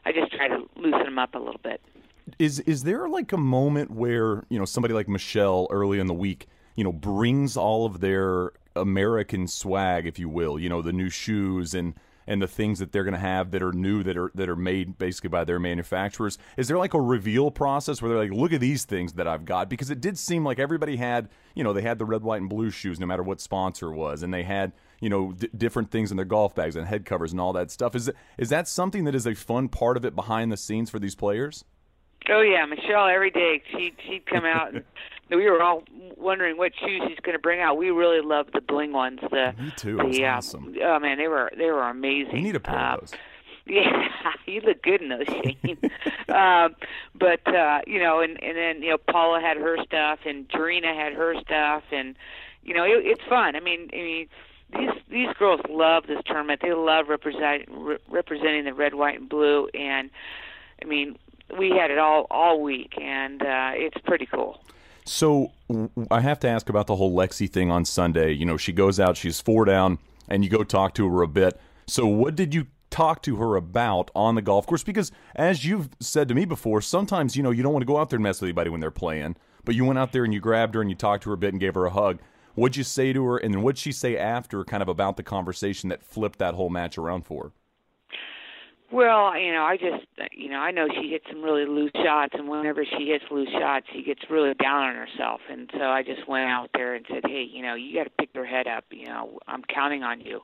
I 0.05 0.11
just 0.11 0.31
try 0.31 0.47
to 0.47 0.69
loosen 0.75 1.03
them 1.03 1.19
up 1.19 1.35
a 1.35 1.39
little 1.39 1.61
bit. 1.63 1.81
Is 2.39 2.59
is 2.61 2.83
there 2.83 3.09
like 3.09 3.31
a 3.31 3.37
moment 3.37 3.91
where 3.91 4.45
you 4.49 4.57
know 4.57 4.65
somebody 4.65 4.93
like 4.93 5.07
Michelle 5.07 5.67
early 5.69 5.99
in 5.99 6.07
the 6.07 6.13
week 6.13 6.47
you 6.75 6.83
know 6.83 6.91
brings 6.91 7.57
all 7.57 7.85
of 7.85 7.99
their 7.99 8.51
American 8.75 9.47
swag, 9.47 10.05
if 10.05 10.19
you 10.19 10.29
will. 10.29 10.59
You 10.59 10.69
know, 10.69 10.81
the 10.81 10.93
new 10.93 11.09
shoes 11.09 11.73
and 11.73 11.95
and 12.25 12.41
the 12.41 12.47
things 12.47 12.79
that 12.79 12.91
they're 12.91 13.03
going 13.03 13.13
to 13.13 13.19
have 13.19 13.51
that 13.51 13.61
are 13.61 13.73
new 13.73 14.03
that 14.03 14.17
are 14.17 14.31
that 14.35 14.49
are 14.49 14.55
made 14.55 14.97
basically 14.97 15.29
by 15.29 15.43
their 15.43 15.59
manufacturers. 15.59 16.37
Is 16.57 16.67
there 16.67 16.77
like 16.77 16.93
a 16.93 17.01
reveal 17.01 17.51
process 17.51 18.01
where 18.01 18.09
they're 18.09 18.23
like, 18.23 18.31
look 18.31 18.53
at 18.53 18.61
these 18.61 18.85
things 18.85 19.13
that 19.13 19.27
I've 19.27 19.45
got? 19.45 19.69
Because 19.69 19.89
it 19.89 20.01
did 20.01 20.17
seem 20.17 20.45
like 20.45 20.59
everybody 20.59 20.95
had, 20.95 21.29
you 21.55 21.63
know, 21.63 21.73
they 21.73 21.81
had 21.81 21.99
the 21.99 22.05
red, 22.05 22.23
white, 22.23 22.41
and 22.41 22.49
blue 22.49 22.69
shoes, 22.69 22.99
no 22.99 23.05
matter 23.05 23.23
what 23.23 23.41
sponsor 23.41 23.91
was, 23.91 24.23
and 24.23 24.33
they 24.33 24.43
had, 24.43 24.71
you 24.99 25.09
know, 25.09 25.33
d- 25.33 25.49
different 25.55 25.91
things 25.91 26.11
in 26.11 26.17
their 26.17 26.25
golf 26.25 26.55
bags 26.55 26.75
and 26.75 26.87
head 26.87 27.05
covers 27.05 27.31
and 27.31 27.41
all 27.41 27.53
that 27.53 27.71
stuff. 27.71 27.95
Is 27.95 28.09
is 28.37 28.49
that 28.49 28.67
something 28.67 29.03
that 29.05 29.15
is 29.15 29.27
a 29.27 29.35
fun 29.35 29.69
part 29.69 29.97
of 29.97 30.05
it 30.05 30.15
behind 30.15 30.51
the 30.51 30.57
scenes 30.57 30.89
for 30.89 30.99
these 30.99 31.15
players? 31.15 31.65
Oh 32.29 32.41
yeah, 32.41 32.65
Michelle. 32.65 33.07
Every 33.07 33.31
day 33.31 33.61
she 33.71 33.93
she'd 34.07 34.25
come 34.25 34.45
out 34.45 34.73
and 34.73 34.83
we 35.29 35.49
were 35.49 35.61
all 35.61 35.83
wondering 36.17 36.57
what 36.57 36.71
shoes 36.79 37.01
he's 37.07 37.19
going 37.19 37.35
to 37.35 37.41
bring 37.41 37.59
out. 37.59 37.77
We 37.77 37.91
really 37.91 38.21
loved 38.21 38.53
the 38.53 38.61
bling 38.61 38.93
ones. 38.93 39.19
The 39.21 39.53
me 39.57 39.71
too. 39.75 39.97
The, 39.97 40.25
uh, 40.25 40.37
awesome. 40.37 40.75
Oh 40.81 40.99
man, 40.99 41.17
they 41.17 41.27
were 41.27 41.51
they 41.57 41.65
were 41.65 41.89
amazing. 41.89 42.33
We 42.33 42.41
need 42.41 42.55
a 42.55 42.59
pair 42.59 42.77
uh, 42.77 42.93
of 42.95 42.99
those. 43.01 43.13
Yeah, 43.65 44.09
you 44.45 44.59
look 44.59 44.83
good 44.83 45.01
in 45.01 45.07
those, 45.07 45.25
Shane. 45.25 45.77
um, 46.27 46.75
but 47.15 47.47
uh, 47.47 47.79
you 47.87 47.97
know, 47.97 48.19
and 48.19 48.31
and 48.43 48.57
then 48.57 48.83
you 48.83 48.89
know, 48.89 48.97
Paula 48.97 49.39
had 49.39 49.55
her 49.55 49.77
stuff, 49.85 50.19
and 50.25 50.49
Gerina 50.49 50.93
had 50.93 51.13
her 51.13 51.33
stuff, 51.39 51.83
and 51.89 52.17
you 52.61 52.73
know, 52.73 52.83
it, 52.83 53.05
it's 53.05 53.23
fun. 53.29 53.55
I 53.55 53.61
mean, 53.61 53.89
I 53.93 53.95
mean, 53.95 54.27
these 54.77 54.89
these 55.09 55.33
girls 55.39 55.61
love 55.69 56.07
this 56.07 56.19
tournament. 56.25 56.59
They 56.61 56.73
love 56.73 57.07
represent, 57.07 57.63
re- 57.69 57.99
representing 58.09 58.65
the 58.65 58.73
red, 58.73 58.95
white, 58.95 59.17
and 59.17 59.29
blue, 59.29 59.69
and 59.73 60.09
I 60.81 60.85
mean, 60.85 61.17
we 61.57 61.69
had 61.69 61.91
it 61.91 61.97
all 61.97 62.27
all 62.29 62.61
week, 62.61 62.93
and 62.99 63.41
uh, 63.41 63.71
it's 63.73 63.97
pretty 64.05 64.25
cool. 64.25 64.63
So 65.05 65.51
I 66.09 66.21
have 66.21 66.39
to 66.39 66.47
ask 66.47 66.69
about 66.69 66.87
the 66.87 66.95
whole 66.95 67.13
Lexi 67.13 67.49
thing 67.49 67.71
on 67.71 67.85
Sunday. 67.85 68.31
You 68.31 68.45
know, 68.45 68.57
she 68.57 68.71
goes 68.71 68.99
out, 68.99 69.17
she's 69.17 69.41
four 69.41 69.65
down, 69.65 69.99
and 70.29 70.43
you 70.43 70.49
go 70.49 70.63
talk 70.63 70.93
to 70.95 71.09
her 71.09 71.21
a 71.21 71.27
bit. 71.27 71.59
So 71.87 72.05
what 72.05 72.35
did 72.35 72.53
you 72.53 72.67
talk 72.89 73.21
to 73.23 73.37
her 73.37 73.55
about 73.55 74.11
on 74.15 74.35
the 74.35 74.41
golf 74.41 74.65
course? 74.65 74.83
Because 74.83 75.11
as 75.35 75.65
you've 75.65 75.89
said 75.99 76.27
to 76.29 76.35
me 76.35 76.45
before, 76.45 76.81
sometimes 76.81 77.35
you 77.35 77.43
know 77.43 77.51
you 77.51 77.63
don't 77.63 77.73
want 77.73 77.81
to 77.81 77.87
go 77.87 77.97
out 77.97 78.09
there 78.09 78.17
and 78.17 78.23
mess 78.23 78.39
with 78.39 78.47
anybody 78.47 78.69
when 78.69 78.79
they're 78.79 78.91
playing. 78.91 79.35
But 79.65 79.75
you 79.75 79.85
went 79.85 79.99
out 79.99 80.11
there 80.11 80.23
and 80.23 80.33
you 80.33 80.39
grabbed 80.39 80.75
her 80.75 80.81
and 80.81 80.89
you 80.89 80.95
talked 80.95 81.23
to 81.23 81.29
her 81.29 81.35
a 81.35 81.37
bit 81.37 81.53
and 81.53 81.59
gave 81.59 81.75
her 81.75 81.85
a 81.85 81.89
hug. 81.89 82.19
What'd 82.55 82.77
you 82.77 82.83
say 82.83 83.13
to 83.13 83.25
her, 83.25 83.37
and 83.37 83.53
then 83.53 83.63
what'd 83.63 83.79
she 83.79 83.91
say 83.91 84.15
after, 84.15 84.63
kind 84.63 84.83
of 84.83 84.89
about 84.89 85.17
the 85.17 85.23
conversation 85.23 85.89
that 85.89 86.03
flipped 86.03 86.37
that 86.39 86.53
whole 86.53 86.69
match 86.69 86.97
around 86.97 87.25
for 87.25 87.45
her? 87.45 87.51
Well, 88.93 89.35
you 89.39 89.51
know, 89.51 89.63
I 89.63 89.75
just, 89.75 90.05
you 90.31 90.49
know, 90.49 90.59
I 90.59 90.69
know 90.69 90.87
she 90.87 91.09
hits 91.09 91.25
some 91.27 91.41
really 91.41 91.65
loose 91.65 91.91
shots, 91.95 92.35
and 92.37 92.47
whenever 92.47 92.85
she 92.85 93.07
hits 93.07 93.25
loose 93.31 93.49
shots, 93.49 93.87
she 93.91 94.03
gets 94.03 94.21
really 94.29 94.53
down 94.53 94.83
on 94.83 94.95
herself. 94.95 95.41
And 95.49 95.67
so 95.73 95.85
I 95.85 96.03
just 96.03 96.27
went 96.27 96.45
out 96.45 96.69
there 96.75 96.93
and 96.93 97.03
said, 97.09 97.23
hey, 97.25 97.43
you 97.51 97.63
know, 97.63 97.73
you 97.73 97.97
got 97.97 98.03
to 98.03 98.11
pick 98.19 98.29
your 98.35 98.45
head 98.45 98.67
up. 98.67 98.83
You 98.91 99.07
know, 99.07 99.39
I'm 99.47 99.63
counting 99.63 100.03
on 100.03 100.21
you. 100.21 100.41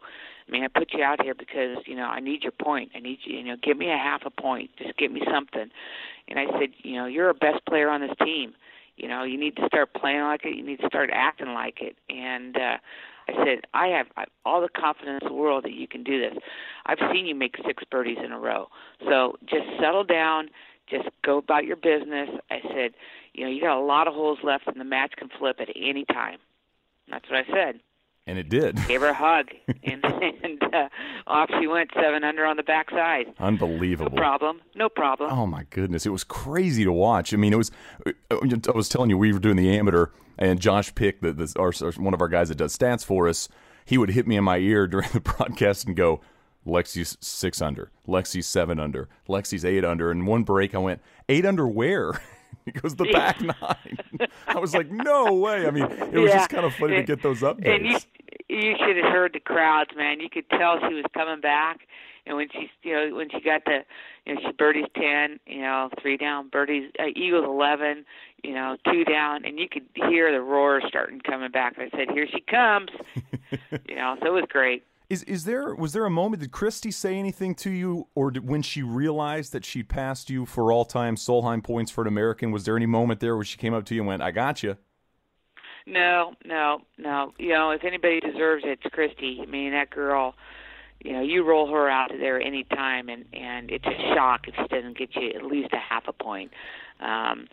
I 0.47 0.51
mean, 0.51 0.63
I 0.63 0.67
put 0.67 0.93
you 0.93 1.03
out 1.03 1.21
here 1.23 1.35
because 1.35 1.77
you 1.85 1.95
know 1.95 2.05
I 2.05 2.21
need 2.21 2.41
your 2.41 2.51
point. 2.51 2.89
I 2.95 2.99
need 3.01 3.19
you. 3.23 3.37
You 3.37 3.43
know, 3.43 3.55
give 3.61 3.77
me 3.77 3.91
a 3.91 3.97
half 3.97 4.21
a 4.25 4.31
point. 4.31 4.71
Just 4.79 4.97
give 4.97 5.11
me 5.11 5.21
something. 5.31 5.69
And 6.27 6.39
I 6.39 6.45
said, 6.59 6.69
you 6.79 6.95
know, 6.95 7.05
you're 7.05 7.29
a 7.29 7.35
best 7.35 7.63
player 7.67 7.91
on 7.91 8.01
this 8.01 8.17
team. 8.25 8.53
You 8.97 9.09
know, 9.09 9.23
you 9.23 9.37
need 9.37 9.57
to 9.57 9.67
start 9.67 9.93
playing 9.93 10.21
like 10.21 10.43
it. 10.43 10.55
You 10.57 10.65
need 10.65 10.79
to 10.79 10.87
start 10.87 11.11
acting 11.13 11.53
like 11.53 11.81
it. 11.81 11.95
And 12.09 12.57
uh, 12.57 12.77
I 13.29 13.45
said, 13.45 13.59
I 13.73 13.87
have 13.87 14.07
all 14.45 14.61
the 14.61 14.69
confidence 14.69 15.19
in 15.21 15.27
the 15.27 15.33
world 15.33 15.63
that 15.65 15.73
you 15.73 15.87
can 15.87 16.03
do 16.03 16.19
this. 16.19 16.37
I've 16.85 16.99
seen 17.11 17.25
you 17.25 17.35
make 17.35 17.55
six 17.65 17.83
birdies 17.89 18.17
in 18.23 18.31
a 18.31 18.39
row. 18.39 18.67
So 19.07 19.37
just 19.45 19.65
settle 19.79 20.03
down. 20.03 20.49
Just 20.89 21.09
go 21.23 21.37
about 21.37 21.65
your 21.65 21.75
business. 21.75 22.29
I 22.49 22.59
said, 22.73 22.93
you 23.33 23.45
know, 23.45 23.51
you 23.51 23.61
got 23.61 23.77
a 23.77 23.85
lot 23.85 24.07
of 24.07 24.13
holes 24.13 24.39
left, 24.43 24.67
and 24.67 24.79
the 24.79 24.83
match 24.83 25.13
can 25.17 25.29
flip 25.37 25.57
at 25.59 25.69
any 25.75 26.03
time. 26.05 26.39
That's 27.09 27.29
what 27.29 27.45
I 27.45 27.53
said. 27.53 27.79
And 28.29 28.37
it 28.37 28.47
did. 28.47 28.75
Gave 28.87 29.01
her 29.01 29.07
a 29.07 29.13
hug, 29.13 29.47
and, 29.83 30.05
and 30.05 30.61
uh, 30.71 30.87
off 31.25 31.49
she 31.59 31.65
went, 31.65 31.89
seven 31.95 32.23
under 32.23 32.45
on 32.45 32.57
the 32.57 32.63
backside. 32.63 33.25
Unbelievable. 33.39 34.11
No 34.11 34.21
problem. 34.21 34.61
No 34.75 34.87
problem. 34.87 35.31
Oh 35.31 35.47
my 35.47 35.65
goodness, 35.71 36.05
it 36.05 36.11
was 36.11 36.23
crazy 36.23 36.83
to 36.83 36.91
watch. 36.91 37.33
I 37.33 37.37
mean, 37.37 37.53
it 37.53 37.57
was. 37.57 37.71
I 38.29 38.71
was 38.75 38.87
telling 38.87 39.09
you, 39.09 39.17
we 39.17 39.33
were 39.33 39.39
doing 39.39 39.55
the 39.55 39.75
amateur, 39.75 40.11
and 40.37 40.59
Josh 40.59 40.93
Pick, 40.93 41.21
the, 41.21 41.33
the 41.33 41.51
our, 41.57 41.71
one 41.93 42.13
of 42.13 42.21
our 42.21 42.27
guys 42.27 42.49
that 42.49 42.59
does 42.59 42.77
stats 42.77 43.03
for 43.03 43.27
us, 43.27 43.49
he 43.83 43.97
would 43.97 44.11
hit 44.11 44.27
me 44.27 44.35
in 44.35 44.43
my 44.43 44.57
ear 44.57 44.85
during 44.87 45.09
the 45.11 45.21
broadcast 45.21 45.87
and 45.87 45.95
go, 45.95 46.21
Lexi's 46.67 47.17
six 47.19 47.63
under, 47.63 47.89
Lexi's 48.07 48.45
seven 48.45 48.79
under, 48.79 49.09
Lexi's 49.27 49.65
eight 49.65 49.83
under. 49.83 50.11
And 50.11 50.27
one 50.27 50.43
break, 50.43 50.75
I 50.75 50.77
went 50.77 51.01
eight 51.27 51.47
under 51.47 51.67
where? 51.67 52.21
he 52.65 52.71
goes 52.71 52.95
the 52.95 53.05
back 53.05 53.41
nine. 53.41 54.27
I 54.47 54.59
was 54.59 54.73
like, 54.73 54.91
no 54.91 55.33
way. 55.33 55.65
I 55.67 55.71
mean, 55.71 55.85
it 55.85 56.17
was 56.19 56.29
Yeah. 56.29 56.37
just 56.37 56.49
kind 56.49 56.65
of 56.65 56.73
funny 56.75 56.95
to 56.95 57.03
get 57.03 57.21
those 57.21 57.41
updates. 57.41 57.75
And 57.75 57.85
you 57.85 57.97
you 58.47 58.75
should 58.77 58.97
have 58.97 59.11
heard 59.11 59.33
the 59.33 59.39
crowds, 59.39 59.91
man. 59.95 60.19
You 60.19 60.29
could 60.29 60.49
tell 60.49 60.79
she 60.87 60.93
was 60.93 61.05
coming 61.13 61.41
back. 61.41 61.81
And 62.25 62.35
when 62.37 62.47
she, 62.51 62.69
you 62.83 62.93
know, 62.93 63.15
when 63.15 63.29
she 63.31 63.39
got 63.41 63.65
the, 63.65 63.79
you 64.25 64.35
know, 64.35 64.41
she 64.45 64.51
birdies 64.51 64.85
ten, 64.95 65.39
you 65.47 65.61
know, 65.61 65.89
three 65.99 66.17
down, 66.17 66.49
birdies, 66.49 66.91
uh, 66.99 67.05
eagles 67.15 67.45
eleven, 67.45 68.05
you 68.43 68.53
know, 68.53 68.77
two 68.91 69.03
down, 69.03 69.45
and 69.45 69.57
you 69.57 69.67
could 69.67 69.85
hear 69.95 70.31
the 70.31 70.41
roar 70.41 70.81
starting 70.87 71.21
coming 71.21 71.49
back. 71.49 71.75
I 71.79 71.89
said, 71.97 72.11
"Here 72.11 72.27
she 72.31 72.41
comes," 72.41 72.89
you 73.87 73.95
know. 73.95 74.15
So 74.21 74.27
it 74.27 74.33
was 74.33 74.45
great. 74.49 74.83
Is 75.09 75.23
is 75.23 75.45
there 75.45 75.73
was 75.73 75.93
there 75.93 76.05
a 76.05 76.09
moment 76.09 76.41
did 76.41 76.51
Cristie 76.51 76.93
say 76.93 77.17
anything 77.17 77.55
to 77.55 77.71
you, 77.71 78.07
or 78.13 78.29
did, 78.29 78.47
when 78.47 78.61
she 78.61 78.83
realized 78.83 79.53
that 79.53 79.65
she 79.65 79.81
passed 79.81 80.29
you 80.29 80.45
for 80.45 80.71
all 80.71 80.85
time 80.85 81.15
Solheim 81.15 81.63
points 81.63 81.89
for 81.89 82.01
an 82.01 82.07
American? 82.07 82.51
Was 82.51 82.65
there 82.65 82.75
any 82.75 82.85
moment 82.85 83.19
there 83.19 83.35
where 83.35 83.43
she 83.43 83.57
came 83.57 83.73
up 83.73 83.85
to 83.85 83.95
you 83.95 84.01
and 84.01 84.07
went, 84.07 84.21
"I 84.21 84.29
got 84.29 84.61
you"? 84.61 84.77
No, 85.87 86.33
no, 86.45 86.81
no. 86.99 87.33
You 87.39 87.53
know, 87.53 87.71
if 87.71 87.83
anybody 87.83 88.19
deserves 88.19 88.63
it, 88.65 88.79
it's 88.83 88.95
Cristie. 88.95 89.41
I 89.41 89.45
mean, 89.47 89.71
that 89.71 89.89
girl. 89.89 90.35
You 91.03 91.13
know, 91.13 91.21
you 91.21 91.43
roll 91.43 91.71
her 91.71 91.89
out 91.89 92.11
there 92.11 92.39
any 92.39 92.65
time, 92.65 93.09
and 93.09 93.25
and 93.33 93.71
it's 93.71 93.85
a 93.85 94.13
shock 94.13 94.47
if 94.47 94.53
she 94.55 94.67
doesn't 94.67 94.97
get 94.97 95.15
you 95.15 95.29
at 95.29 95.43
least 95.43 95.73
a 95.73 95.77
half 95.77 96.03
a 96.07 96.13
point. 96.13 96.51
Um, 96.99 97.47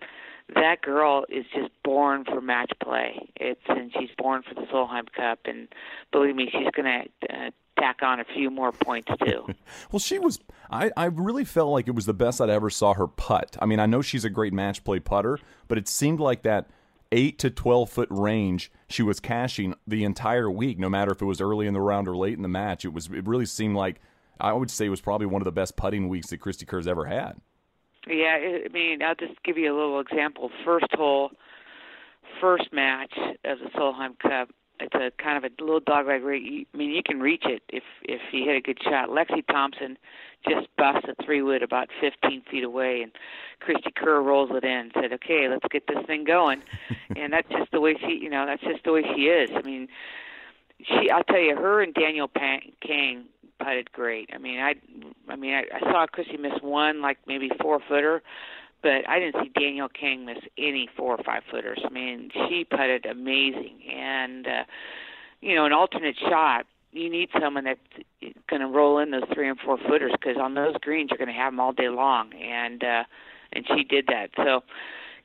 that 0.54 0.80
girl 0.82 1.24
is 1.28 1.44
just 1.54 1.70
born 1.82 2.24
for 2.24 2.40
match 2.40 2.70
play. 2.82 3.28
It's 3.36 3.60
and 3.68 3.92
she's 3.98 4.10
born 4.16 4.42
for 4.42 4.54
the 4.54 4.66
Solheim 4.72 5.06
Cup, 5.12 5.40
and 5.44 5.68
believe 6.12 6.36
me, 6.36 6.48
she's 6.50 6.70
going 6.70 7.04
to 7.20 7.34
uh, 7.34 7.50
tack 7.78 7.98
on 8.02 8.20
a 8.20 8.24
few 8.24 8.50
more 8.50 8.72
points 8.72 9.10
too. 9.24 9.46
Well, 9.92 10.00
she 10.00 10.18
was. 10.18 10.40
I, 10.70 10.90
I 10.96 11.06
really 11.06 11.44
felt 11.44 11.70
like 11.70 11.86
it 11.88 11.94
was 11.94 12.06
the 12.06 12.14
best 12.14 12.40
I'd 12.40 12.50
ever 12.50 12.70
saw 12.70 12.94
her 12.94 13.06
putt. 13.06 13.56
I 13.60 13.66
mean, 13.66 13.78
I 13.78 13.86
know 13.86 14.02
she's 14.02 14.24
a 14.24 14.30
great 14.30 14.52
match 14.52 14.84
play 14.84 14.98
putter, 15.00 15.38
but 15.68 15.78
it 15.78 15.88
seemed 15.88 16.18
like 16.20 16.42
that 16.42 16.68
eight 17.12 17.38
to 17.40 17.50
twelve 17.50 17.88
foot 17.90 18.08
range 18.10 18.70
she 18.88 19.02
was 19.02 19.20
cashing 19.20 19.74
the 19.86 20.04
entire 20.04 20.50
week, 20.50 20.78
no 20.78 20.88
matter 20.88 21.12
if 21.12 21.22
it 21.22 21.24
was 21.24 21.40
early 21.40 21.66
in 21.66 21.74
the 21.74 21.80
round 21.80 22.08
or 22.08 22.16
late 22.16 22.34
in 22.34 22.42
the 22.42 22.48
match. 22.48 22.84
It 22.84 22.92
was. 22.92 23.06
It 23.06 23.26
really 23.26 23.46
seemed 23.46 23.76
like 23.76 24.00
I 24.40 24.52
would 24.52 24.70
say 24.70 24.86
it 24.86 24.90
was 24.90 25.00
probably 25.00 25.26
one 25.26 25.40
of 25.40 25.46
the 25.46 25.52
best 25.52 25.76
putting 25.76 26.08
weeks 26.08 26.28
that 26.28 26.40
Cristie 26.40 26.66
Kerr's 26.66 26.86
ever 26.86 27.06
had. 27.06 27.40
Yeah, 28.06 28.38
I 28.64 28.68
mean, 28.72 29.02
I'll 29.02 29.14
just 29.14 29.42
give 29.42 29.58
you 29.58 29.72
a 29.72 29.76
little 29.76 30.00
example. 30.00 30.50
First 30.64 30.86
hole, 30.92 31.30
first 32.40 32.72
match 32.72 33.12
of 33.44 33.58
the 33.58 33.68
Solheim 33.76 34.18
Cup. 34.18 34.50
It's 34.78 34.94
a 34.94 35.10
kind 35.22 35.42
of 35.42 35.50
a 35.50 35.62
little 35.64 35.80
rate. 36.04 36.42
You- 36.42 36.66
I 36.74 36.76
mean, 36.76 36.90
you 36.90 37.02
can 37.02 37.18
reach 37.18 37.44
it 37.46 37.62
if 37.70 37.82
if 38.02 38.20
you 38.32 38.44
hit 38.44 38.56
a 38.56 38.60
good 38.60 38.78
shot. 38.82 39.08
Lexi 39.08 39.44
Thompson 39.46 39.96
just 40.46 40.68
busts 40.76 41.08
a 41.08 41.14
three 41.24 41.40
wood 41.40 41.62
about 41.62 41.88
15 41.98 42.42
feet 42.42 42.62
away, 42.62 43.00
and 43.00 43.10
Cristie 43.60 43.94
Kerr 43.94 44.20
rolls 44.20 44.50
it 44.52 44.64
in. 44.64 44.90
Said, 44.92 45.14
"Okay, 45.14 45.48
let's 45.48 45.66
get 45.70 45.86
this 45.86 46.04
thing 46.06 46.24
going." 46.24 46.62
and 47.16 47.32
that's 47.32 47.48
just 47.48 47.70
the 47.72 47.80
way 47.80 47.96
she, 47.98 48.18
you 48.22 48.28
know, 48.28 48.44
that's 48.44 48.62
just 48.62 48.84
the 48.84 48.92
way 48.92 49.02
she 49.14 49.28
is. 49.28 49.50
I 49.56 49.62
mean, 49.62 49.88
she. 50.84 51.10
I'll 51.10 51.24
tell 51.24 51.40
you, 51.40 51.56
her 51.56 51.80
and 51.80 51.94
Daniel 51.94 52.28
Pan- 52.28 52.72
Kang 52.86 53.24
putted 53.58 53.92
great. 53.92 54.30
I 54.32 54.38
mean, 54.38 54.60
I, 54.60 54.74
I 55.28 55.36
mean, 55.36 55.54
I, 55.54 55.64
I 55.74 55.80
saw 55.80 56.06
Chrissy 56.06 56.36
miss 56.36 56.60
one 56.62 57.02
like 57.02 57.18
maybe 57.26 57.50
four 57.60 57.80
footer, 57.88 58.22
but 58.82 59.08
I 59.08 59.18
didn't 59.18 59.42
see 59.42 59.50
Danielle 59.58 59.88
Kang 59.88 60.24
miss 60.24 60.38
any 60.58 60.88
four 60.96 61.16
or 61.16 61.24
five 61.24 61.42
footers. 61.50 61.80
I 61.84 61.88
mean, 61.88 62.30
she 62.48 62.64
putted 62.64 63.06
amazing, 63.06 63.80
and 63.92 64.46
uh, 64.46 64.64
you 65.40 65.54
know, 65.54 65.66
an 65.66 65.72
alternate 65.72 66.16
shot. 66.18 66.66
You 66.92 67.10
need 67.10 67.28
someone 67.38 67.64
that's 67.64 68.32
going 68.48 68.62
to 68.62 68.68
roll 68.68 68.98
in 69.00 69.10
those 69.10 69.24
three 69.34 69.48
and 69.48 69.58
four 69.58 69.76
footers 69.76 70.12
because 70.12 70.36
on 70.40 70.54
those 70.54 70.74
greens 70.80 71.10
you're 71.10 71.18
going 71.18 71.34
to 71.34 71.34
have 71.34 71.52
them 71.52 71.60
all 71.60 71.72
day 71.72 71.88
long, 71.88 72.32
and 72.34 72.82
uh, 72.82 73.04
and 73.52 73.66
she 73.74 73.84
did 73.84 74.06
that. 74.06 74.30
So, 74.36 74.62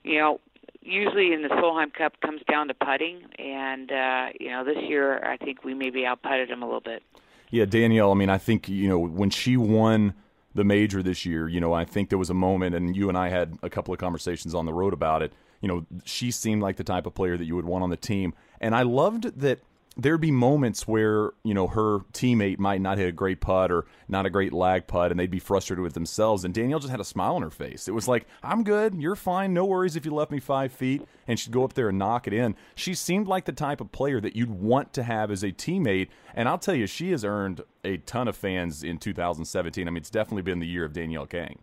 you 0.04 0.20
know, 0.20 0.42
usually 0.82 1.34
in 1.34 1.44
the 1.44 1.50
Solheim 1.50 1.94
Cup 1.94 2.20
comes 2.22 2.42
down 2.50 2.68
to 2.68 2.74
putting, 2.74 3.24
and 3.38 3.92
uh, 3.92 4.26
you 4.40 4.50
know, 4.50 4.66
this 4.66 4.78
year 4.88 5.24
I 5.24 5.38
think 5.38 5.64
we 5.64 5.74
maybe 5.74 6.06
out 6.06 6.22
putted 6.24 6.50
him 6.50 6.64
a 6.64 6.66
little 6.66 6.82
bit. 6.82 7.04
Yeah, 7.52 7.66
Danielle. 7.66 8.12
I 8.12 8.16
mean, 8.16 8.30
I 8.30 8.38
think 8.38 8.68
you 8.70 8.88
know 8.88 9.00
when 9.00 9.30
she 9.30 9.58
won 9.58 10.14
the 10.56 10.64
major 10.64 11.04
this 11.04 11.26
year. 11.26 11.48
You 11.48 11.60
know, 11.60 11.74
I 11.74 11.86
think 11.86 12.10
there 12.10 12.18
was 12.18 12.30
a 12.30 12.36
moment, 12.36 12.76
and 12.76 12.96
you 12.96 13.10
and 13.10 13.18
I 13.18 13.30
had 13.30 13.58
a 13.62 13.70
couple 13.70 13.94
of 13.94 14.00
conversations 14.00 14.56
on 14.56 14.66
the 14.66 14.74
road 14.74 14.94
about 14.94 15.22
it. 15.22 15.34
You 15.62 15.68
know, 15.68 15.86
she 16.06 16.32
seemed 16.32 16.62
like 16.62 16.78
the 16.78 16.84
type 16.84 17.06
of 17.06 17.14
player 17.14 17.38
that 17.38 17.46
you 17.46 17.56
would 17.56 17.66
want 17.66 17.84
on 17.84 17.90
the 17.90 17.98
team, 17.98 18.34
and 18.60 18.76
I 18.76 18.82
loved 18.82 19.40
that 19.40 19.60
there'd 19.98 20.22
be 20.22 20.32
moments 20.32 20.88
where 20.88 21.32
you 21.44 21.54
know 21.54 21.68
her 21.68 22.00
teammate 22.14 22.60
might 22.60 22.82
not 22.82 22.98
hit 22.98 23.08
a 23.08 23.12
great 23.12 23.42
putt 23.42 23.72
or 23.72 23.86
not 24.08 24.26
a 24.26 24.30
great 24.30 24.54
lag 24.54 24.88
putt, 24.88 25.12
and 25.12 25.20
they'd 25.20 25.30
be 25.30 25.40
frustrated 25.40 25.84
with 25.84 25.94
themselves. 25.94 26.44
And 26.44 26.54
Danielle 26.54 26.80
just 26.80 26.92
had 26.92 27.00
a 27.00 27.06
smile 27.06 27.36
on 27.36 27.42
her 27.42 27.50
face. 27.50 27.88
It 27.88 27.94
was 27.94 28.08
like, 28.08 28.26
"I'm 28.44 28.64
good. 28.64 28.96
You're 28.96 29.16
fine. 29.16 29.54
No 29.54 29.66
worries 29.66 29.96
if 29.96 30.06
you 30.06 30.14
left 30.14 30.32
me 30.32 30.40
five 30.40 30.72
feet." 30.72 31.04
And 31.28 31.40
she'd 31.40 31.54
go 31.54 31.64
up 31.64 31.74
there 31.74 31.90
and 31.90 31.98
knock 31.98 32.28
it 32.28 32.34
in. 32.34 32.56
She 32.76 32.94
seemed 32.94 33.28
like 33.28 33.46
the 33.46 33.52
type 33.52 33.82
of 33.82 33.92
player 33.92 34.20
that 34.22 34.36
you'd 34.36 34.50
want 34.50 34.94
to 34.94 35.04
have 35.04 35.32
as 35.32 35.44
a 35.44 35.52
teammate. 35.52 36.10
And 36.34 36.48
I'll 36.48 36.58
tell 36.58 36.76
you, 36.76 36.88
she 36.88 37.12
has 37.12 37.24
earned 37.24 37.62
a 37.84 37.98
ton 37.98 38.28
of 38.28 38.36
fans 38.36 38.84
in 38.84 38.98
2017. 38.98 39.88
I 39.88 39.92
mean, 39.92 39.98
it's 39.98 40.10
definitely 40.10 40.44
been 40.44 40.60
the 40.60 40.68
year 40.68 40.86
of 40.86 40.94
Danielle 40.94 41.26
Kang. 41.26 41.60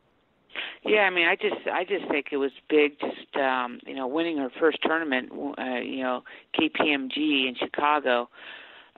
Yeah, 0.84 1.00
I 1.00 1.10
mean, 1.10 1.26
I 1.26 1.34
just, 1.34 1.66
I 1.72 1.84
just 1.84 2.08
think 2.10 2.26
it 2.32 2.36
was 2.36 2.52
big. 2.68 2.98
Just, 3.00 3.36
um, 3.36 3.80
you 3.86 3.94
know, 3.94 4.06
winning 4.06 4.38
her 4.38 4.50
first 4.60 4.78
tournament, 4.82 5.30
uh, 5.32 5.80
you 5.80 6.02
know, 6.02 6.22
KPMG 6.58 7.48
in 7.48 7.54
Chicago. 7.58 8.28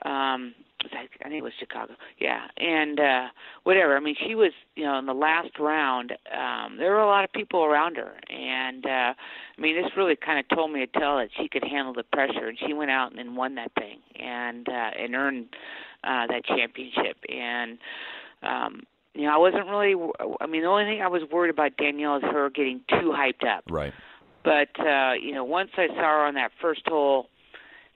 Um, 0.03 0.53
I 0.85 1.07
think 1.29 1.35
it 1.35 1.43
was 1.43 1.53
Chicago. 1.59 1.93
Yeah, 2.19 2.41
and 2.57 2.99
uh, 2.99 3.27
whatever. 3.63 3.95
I 3.95 3.99
mean, 3.99 4.15
she 4.25 4.35
was, 4.35 4.51
you 4.75 4.83
know, 4.83 4.97
in 4.97 5.05
the 5.05 5.13
last 5.13 5.59
round. 5.59 6.11
Um, 6.11 6.77
there 6.77 6.91
were 6.91 7.01
a 7.01 7.07
lot 7.07 7.23
of 7.23 7.31
people 7.31 7.63
around 7.63 7.97
her, 7.97 8.13
and 8.29 8.85
uh, 8.85 9.13
I 9.13 9.61
mean, 9.61 9.81
this 9.81 9.91
really 9.95 10.15
kind 10.15 10.39
of 10.39 10.55
told 10.55 10.71
me 10.71 10.85
to 10.85 10.99
tell 10.99 11.17
that 11.17 11.29
she 11.39 11.47
could 11.49 11.63
handle 11.63 11.93
the 11.93 12.03
pressure, 12.03 12.47
and 12.47 12.57
she 12.65 12.73
went 12.73 12.91
out 12.91 13.17
and 13.17 13.37
won 13.37 13.55
that 13.55 13.71
thing, 13.77 13.99
and 14.19 14.67
uh, 14.67 14.91
and 14.99 15.15
earned 15.15 15.49
uh, 16.03 16.27
that 16.27 16.45
championship, 16.45 17.17
and. 17.29 17.77
Um, 18.43 18.81
you 19.13 19.23
know, 19.23 19.33
I 19.33 19.37
wasn't 19.37 19.67
really. 19.67 19.95
I 20.39 20.47
mean, 20.47 20.61
the 20.61 20.67
only 20.67 20.85
thing 20.85 21.01
I 21.01 21.07
was 21.07 21.21
worried 21.31 21.49
about 21.49 21.77
Danielle 21.77 22.17
is 22.17 22.23
her 22.23 22.49
getting 22.49 22.81
too 22.89 23.13
hyped 23.15 23.45
up. 23.47 23.63
Right. 23.69 23.93
But 24.43 24.69
uh, 24.79 25.13
you 25.21 25.33
know, 25.33 25.43
once 25.43 25.71
I 25.77 25.87
saw 25.87 26.01
her 26.01 26.25
on 26.25 26.35
that 26.35 26.51
first 26.61 26.81
hole, 26.87 27.29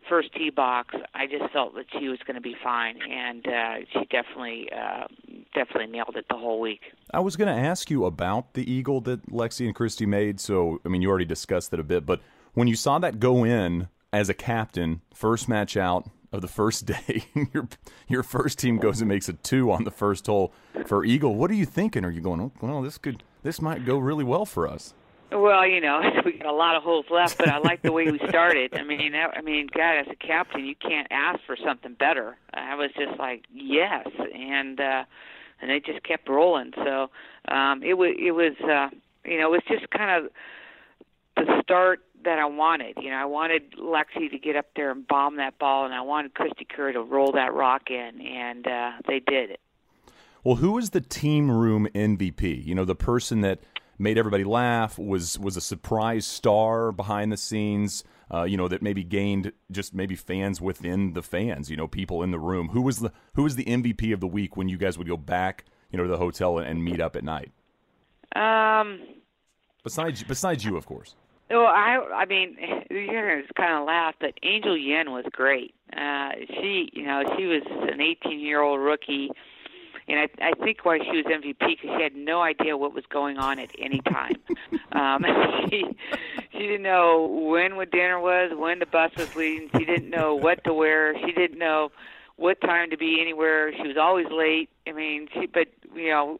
first 0.07 0.33
tee 0.33 0.49
box, 0.49 0.95
I 1.13 1.25
just 1.27 1.51
felt 1.51 1.75
that 1.75 1.85
she 1.97 2.07
was 2.07 2.19
going 2.25 2.35
to 2.35 2.41
be 2.41 2.55
fine, 2.63 2.99
and 3.01 3.47
uh, 3.47 3.75
she 3.91 4.05
definitely, 4.05 4.69
uh, 4.71 5.07
definitely 5.53 5.87
nailed 5.87 6.15
it 6.15 6.25
the 6.29 6.37
whole 6.37 6.59
week. 6.59 6.81
I 7.11 7.19
was 7.19 7.35
going 7.35 7.53
to 7.53 7.61
ask 7.61 7.89
you 7.89 8.05
about 8.05 8.53
the 8.53 8.69
eagle 8.69 9.01
that 9.01 9.25
Lexi 9.31 9.65
and 9.65 9.75
Cristie 9.75 10.07
made. 10.07 10.39
So, 10.39 10.79
I 10.85 10.89
mean, 10.89 11.01
you 11.01 11.09
already 11.09 11.25
discussed 11.25 11.73
it 11.73 11.79
a 11.79 11.83
bit, 11.83 12.05
but 12.05 12.21
when 12.53 12.67
you 12.67 12.75
saw 12.75 12.99
that 12.99 13.19
go 13.19 13.43
in 13.43 13.87
as 14.13 14.29
a 14.29 14.33
captain, 14.33 15.01
first 15.13 15.49
match 15.49 15.75
out 15.75 16.09
of 16.35 16.41
the 16.41 16.47
first 16.47 16.85
day, 16.85 17.25
your 17.53 17.67
your 18.07 18.23
first 18.23 18.59
team 18.59 18.77
goes 18.77 19.01
and 19.01 19.09
makes 19.09 19.29
a 19.29 19.33
two 19.33 19.71
on 19.71 19.83
the 19.83 19.91
first 19.91 20.27
hole 20.27 20.53
for 20.85 21.03
eagle. 21.03 21.35
What 21.35 21.49
are 21.51 21.55
you 21.55 21.65
thinking? 21.65 22.05
Are 22.05 22.11
you 22.11 22.21
going, 22.21 22.39
oh, 22.39 22.51
well, 22.61 22.81
this 22.81 22.97
could 22.97 23.23
this 23.43 23.61
might 23.61 23.85
go 23.85 23.97
really 23.97 24.23
well 24.23 24.45
for 24.45 24.67
us? 24.67 24.93
Well, 25.31 25.67
you 25.67 25.81
know, 25.81 26.01
we 26.25 26.33
got 26.33 26.47
a 26.47 26.55
lot 26.55 26.75
of 26.75 26.83
holes 26.83 27.05
left, 27.09 27.37
but 27.37 27.49
I 27.49 27.57
like 27.57 27.81
the 27.81 27.91
way 27.91 28.09
we 28.09 28.19
started. 28.29 28.73
I 28.75 28.83
mean, 28.83 29.13
I 29.15 29.41
mean, 29.41 29.67
God, 29.73 29.97
as 29.97 30.07
a 30.09 30.15
captain, 30.15 30.65
you 30.65 30.75
can't 30.75 31.07
ask 31.11 31.39
for 31.45 31.57
something 31.57 31.93
better. 31.93 32.37
I 32.53 32.75
was 32.75 32.91
just 32.97 33.19
like, 33.19 33.43
yes, 33.51 34.07
and 34.33 34.79
uh, 34.79 35.03
and 35.61 35.69
they 35.69 35.79
just 35.79 36.03
kept 36.03 36.29
rolling. 36.29 36.73
So 36.75 37.09
um, 37.47 37.81
it 37.83 37.95
was, 37.95 38.15
it 38.19 38.31
was, 38.31 38.53
uh, 38.61 38.89
you 39.27 39.39
know, 39.39 39.47
it 39.47 39.51
was 39.51 39.63
just 39.67 39.89
kind 39.89 40.25
of 40.25 40.31
the 41.35 41.61
start 41.63 42.04
that 42.25 42.39
I 42.39 42.45
wanted. 42.45 42.97
You 43.01 43.09
know, 43.09 43.17
I 43.17 43.25
wanted 43.25 43.71
Lexi 43.73 44.29
to 44.29 44.37
get 44.37 44.55
up 44.55 44.67
there 44.75 44.91
and 44.91 45.07
bomb 45.07 45.37
that 45.37 45.57
ball, 45.57 45.85
and 45.85 45.93
I 45.93 46.01
wanted 46.01 46.33
Cristie 46.33 46.67
Kerr 46.67 46.91
to 46.91 47.01
roll 47.01 47.31
that 47.33 47.53
rock 47.53 47.89
in, 47.89 48.21
and 48.21 48.67
uh, 48.67 48.91
they 49.07 49.19
did 49.19 49.51
it. 49.51 49.59
Well, 50.43 50.57
who 50.57 50.73
was 50.73 50.91
the 50.91 51.01
team 51.01 51.49
room 51.49 51.87
MVP? 51.95 52.63
You 52.65 52.75
know, 52.75 52.85
the 52.85 52.95
person 52.95 53.41
that 53.41 53.61
made 53.97 54.17
everybody 54.17 54.43
laugh 54.43 54.99
was 54.99 55.39
was 55.39 55.57
a 55.57 55.61
surprise 55.61 56.25
star 56.25 56.91
behind 56.91 57.31
the 57.31 57.37
scenes. 57.37 58.03
Uh, 58.33 58.43
you 58.43 58.57
know, 58.57 58.67
that 58.67 58.81
maybe 58.81 59.03
gained 59.03 59.51
just 59.69 59.93
maybe 59.93 60.15
fans 60.15 60.59
within 60.59 61.13
the 61.13 61.21
fans. 61.21 61.69
You 61.69 61.77
know, 61.77 61.87
people 61.87 62.23
in 62.23 62.31
the 62.31 62.39
room. 62.39 62.69
Who 62.69 62.81
was 62.81 62.99
the 62.99 63.11
who 63.33 63.43
was 63.43 63.55
the 63.55 63.65
MVP 63.65 64.13
of 64.13 64.19
the 64.19 64.27
week 64.27 64.57
when 64.57 64.67
you 64.67 64.77
guys 64.77 64.97
would 64.97 65.07
go 65.07 65.17
back, 65.17 65.65
you 65.91 65.97
know, 65.97 66.03
to 66.03 66.09
the 66.09 66.17
hotel 66.17 66.57
and, 66.57 66.67
and 66.67 66.83
meet 66.83 66.99
up 66.99 67.15
at 67.15 67.23
night? 67.23 67.51
Um, 68.35 68.99
besides 69.83 70.23
besides 70.23 70.65
you, 70.65 70.75
of 70.77 70.85
course. 70.85 71.15
Well, 71.49 71.67
I 71.67 71.97
I 72.13 72.25
mean, 72.25 72.57
you're 72.89 73.07
gonna 73.07 73.47
kind 73.55 73.79
of 73.79 73.85
laugh, 73.85 74.15
but 74.19 74.33
Angel 74.43 74.77
Yin 74.77 75.11
was 75.11 75.25
great. 75.31 75.73
Uh, 75.95 76.31
she, 76.49 76.89
you 76.93 77.05
know, 77.05 77.23
she 77.37 77.45
was 77.45 77.61
an 77.91 78.01
18 78.01 78.39
year 78.39 78.61
old 78.61 78.79
rookie 78.79 79.29
and 80.07 80.19
I, 80.19 80.49
I 80.49 80.51
think 80.63 80.85
why 80.85 80.99
she 80.99 81.17
was 81.17 81.25
MVP 81.25 81.57
because 81.59 81.97
she 81.97 82.03
had 82.03 82.15
no 82.15 82.41
idea 82.41 82.77
what 82.77 82.93
was 82.93 83.05
going 83.09 83.37
on 83.37 83.59
at 83.59 83.71
any 83.79 83.99
time. 84.01 84.35
um, 84.91 85.25
she 85.69 85.85
she 86.51 86.59
didn't 86.59 86.83
know 86.83 87.25
when 87.49 87.75
what 87.75 87.91
dinner 87.91 88.19
was, 88.19 88.51
when 88.55 88.79
the 88.79 88.85
bus 88.85 89.11
was 89.17 89.35
leaving. 89.35 89.69
She 89.77 89.85
didn't 89.85 90.09
know 90.09 90.35
what 90.35 90.63
to 90.65 90.73
wear. 90.73 91.17
She 91.25 91.31
didn't 91.31 91.57
know 91.57 91.91
what 92.35 92.61
time 92.61 92.89
to 92.91 92.97
be 92.97 93.19
anywhere. 93.21 93.71
She 93.75 93.87
was 93.87 93.97
always 93.97 94.27
late. 94.31 94.69
I 94.87 94.91
mean, 94.91 95.27
she 95.33 95.47
but 95.47 95.67
you 95.95 96.09
know, 96.09 96.39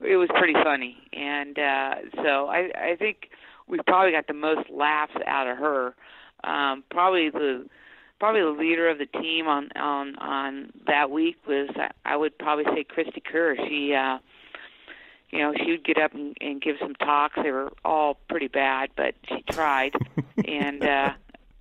it 0.00 0.16
was 0.16 0.28
pretty 0.36 0.54
funny, 0.54 0.96
and 1.12 1.58
uh, 1.58 1.94
so 2.22 2.46
I 2.46 2.70
I 2.74 2.96
think 2.98 3.30
we 3.66 3.78
probably 3.86 4.12
got 4.12 4.26
the 4.26 4.34
most 4.34 4.68
laughs 4.70 5.14
out 5.26 5.46
of 5.46 5.58
her. 5.58 5.94
Um, 6.42 6.84
probably 6.90 7.30
the 7.30 7.66
probably 8.18 8.42
the 8.42 8.50
leader 8.50 8.88
of 8.88 8.98
the 8.98 9.06
team 9.06 9.46
on 9.46 9.70
on 9.76 10.16
on 10.16 10.72
that 10.86 11.10
week 11.10 11.36
was 11.46 11.68
I 12.04 12.16
would 12.16 12.38
probably 12.38 12.64
say 12.64 12.84
Cristie 12.84 13.22
Kerr. 13.22 13.56
She 13.68 13.94
uh 13.94 14.18
you 15.30 15.40
know, 15.40 15.52
she 15.64 15.72
would 15.72 15.84
get 15.84 15.98
up 15.98 16.14
and, 16.14 16.36
and 16.40 16.62
give 16.62 16.76
some 16.80 16.94
talks. 16.94 17.34
They 17.42 17.50
were 17.50 17.72
all 17.84 18.18
pretty 18.28 18.46
bad, 18.46 18.90
but 18.96 19.14
she 19.28 19.42
tried 19.50 19.94
and 20.46 20.84
uh 20.84 21.12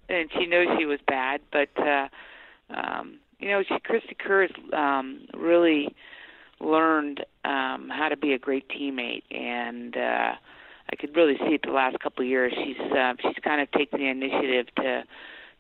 and 0.10 0.30
she 0.38 0.46
knows 0.46 0.68
she 0.78 0.86
was 0.86 1.00
bad, 1.08 1.42
but 1.52 1.70
uh 1.78 2.08
um 2.70 3.20
you 3.40 3.50
know, 3.50 3.64
she 3.64 3.76
Cristie 3.80 4.18
Kerr 4.18 4.44
has 4.44 4.52
um 4.74 5.28
really 5.34 5.96
learned 6.60 7.26
um 7.46 7.90
how 7.90 8.10
to 8.10 8.18
be 8.18 8.34
a 8.34 8.40
great 8.40 8.68
teammate 8.70 9.24
and 9.32 9.98
uh 9.98 10.34
I 10.94 10.96
could 10.96 11.16
really 11.16 11.38
see 11.40 11.56
it 11.56 11.64
the 11.64 11.72
last 11.72 12.00
couple 12.02 12.24
of 12.24 12.30
years. 12.30 12.54
She's 12.54 12.80
uh, 12.80 13.14
she's 13.20 13.44
kind 13.44 13.60
of 13.60 13.72
taken 13.72 14.00
the 14.00 14.10
initiative 14.10 14.68
to 14.76 15.04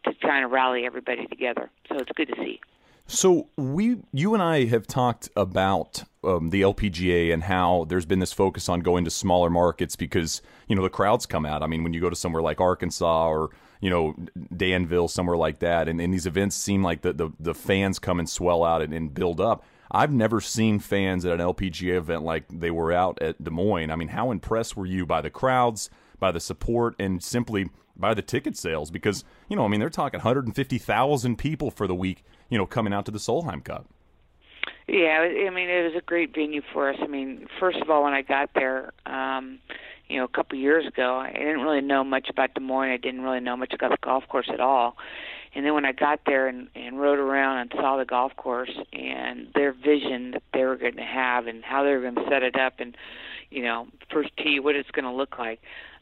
to 0.05 0.13
trying 0.21 0.43
to 0.43 0.47
rally 0.47 0.85
everybody 0.85 1.25
together. 1.25 1.71
So 1.89 1.97
it's 1.97 2.11
good 2.15 2.27
to 2.27 2.35
see. 2.35 2.61
So 3.07 3.47
we, 3.57 3.97
you 4.13 4.33
and 4.35 4.43
I 4.43 4.65
have 4.65 4.85
talked 4.85 5.29
about 5.35 6.03
um, 6.23 6.51
the 6.51 6.61
LPGA 6.61 7.33
and 7.33 7.43
how 7.43 7.85
there's 7.89 8.05
been 8.05 8.19
this 8.19 8.31
focus 8.31 8.69
on 8.69 8.81
going 8.81 9.05
to 9.05 9.11
smaller 9.11 9.49
markets 9.49 9.95
because 9.95 10.43
you 10.67 10.75
know 10.75 10.83
the 10.83 10.89
crowds 10.89 11.25
come 11.25 11.47
out. 11.47 11.63
I 11.63 11.67
mean, 11.67 11.83
when 11.83 11.95
you 11.95 11.99
go 11.99 12.11
to 12.11 12.15
somewhere 12.15 12.43
like 12.43 12.61
Arkansas 12.61 13.27
or 13.27 13.49
you 13.81 13.89
know 13.89 14.15
Danville, 14.55 15.07
somewhere 15.07 15.37
like 15.37 15.59
that, 15.59 15.87
and, 15.87 15.99
and 15.99 16.13
these 16.13 16.27
events 16.27 16.55
seem 16.55 16.83
like 16.83 17.01
the, 17.01 17.11
the, 17.11 17.31
the 17.39 17.55
fans 17.55 17.97
come 17.97 18.19
and 18.19 18.29
swell 18.29 18.63
out 18.63 18.83
and, 18.83 18.93
and 18.93 19.11
build 19.15 19.41
up. 19.41 19.65
I've 19.91 20.11
never 20.11 20.41
seen 20.41 20.79
fans 20.79 21.25
at 21.25 21.33
an 21.33 21.39
LPGA 21.39 21.95
event 21.97 22.23
like 22.23 22.45
they 22.49 22.71
were 22.71 22.91
out 22.91 23.21
at 23.21 23.43
Des 23.43 23.51
Moines. 23.51 23.91
I 23.91 23.95
mean, 23.95 24.09
how 24.09 24.31
impressed 24.31 24.75
were 24.75 24.85
you 24.85 25.05
by 25.05 25.21
the 25.21 25.29
crowds, 25.29 25.89
by 26.19 26.31
the 26.31 26.39
support, 26.39 26.95
and 26.99 27.23
simply 27.23 27.69
by 27.95 28.13
the 28.13 28.21
ticket 28.21 28.57
sales 28.57 28.89
because 28.89 29.23
you 29.49 29.55
know 29.55 29.65
I 29.65 29.67
mean 29.67 29.79
they're 29.79 29.89
talking 29.89 30.17
150,000 30.17 31.37
people 31.37 31.69
for 31.69 31.85
the 31.85 31.95
week 31.95 32.23
you 32.49 32.57
know 32.57 32.65
coming 32.65 32.93
out 32.93 33.05
to 33.05 33.11
the 33.11 33.19
Solheim 33.19 33.63
Cup. 33.63 33.87
Yeah, 34.87 35.19
I 35.19 35.49
mean 35.49 35.69
it 35.69 35.83
was 35.83 35.95
a 35.95 36.05
great 36.05 36.33
venue 36.33 36.61
for 36.73 36.89
us. 36.89 36.97
I 37.01 37.07
mean, 37.07 37.47
first 37.59 37.77
of 37.79 37.89
all, 37.89 38.03
when 38.03 38.13
I 38.13 38.21
got 38.21 38.49
there, 38.53 38.91
um, 39.05 39.59
you 40.09 40.17
know, 40.17 40.25
a 40.25 40.27
couple 40.27 40.57
of 40.57 40.61
years 40.61 40.85
ago, 40.85 41.15
I 41.15 41.31
didn't 41.31 41.61
really 41.61 41.81
know 41.81 42.03
much 42.03 42.29
about 42.29 42.53
Des 42.53 42.59
Moines. 42.59 42.91
I 42.91 42.97
didn't 42.97 43.21
really 43.21 43.39
know 43.39 43.55
much 43.55 43.73
about 43.73 43.91
the 43.91 43.97
golf 44.01 44.27
course 44.27 44.49
at 44.51 44.59
all. 44.59 44.97
And 45.55 45.65
then 45.65 45.73
when 45.73 45.85
I 45.85 45.91
got 45.91 46.21
there 46.25 46.47
and, 46.47 46.67
and 46.75 46.99
rode 46.99 47.19
around 47.19 47.59
and 47.59 47.71
saw 47.75 47.97
the 47.97 48.05
golf 48.05 48.35
course 48.35 48.71
and 48.91 49.47
their 49.53 49.71
vision 49.71 50.31
that 50.31 50.43
they 50.53 50.63
were 50.63 50.77
going 50.77 50.95
to 50.95 51.03
have 51.03 51.47
and 51.47 51.63
how 51.63 51.83
they 51.83 51.91
were 51.91 52.01
going 52.01 52.15
to 52.15 52.25
set 52.29 52.41
it 52.41 52.55
up 52.55 52.73
and, 52.79 52.97
you 53.51 53.61
know, 53.61 53.87
first 54.11 54.35
tee, 54.37 54.59
what 54.59 54.75
it's 54.75 54.89
going 54.91 55.05
to 55.05 55.11
look 55.11 55.37
like, 55.37 55.59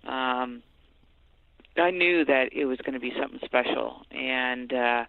um, 0.08 0.64
I 1.78 1.92
knew 1.92 2.26
that 2.26 2.50
it 2.52 2.66
was 2.66 2.78
going 2.80 2.94
to 2.94 3.00
be 3.00 3.14
something 3.20 3.40
special, 3.46 4.02
and 4.12 4.74
uh, 4.74 5.06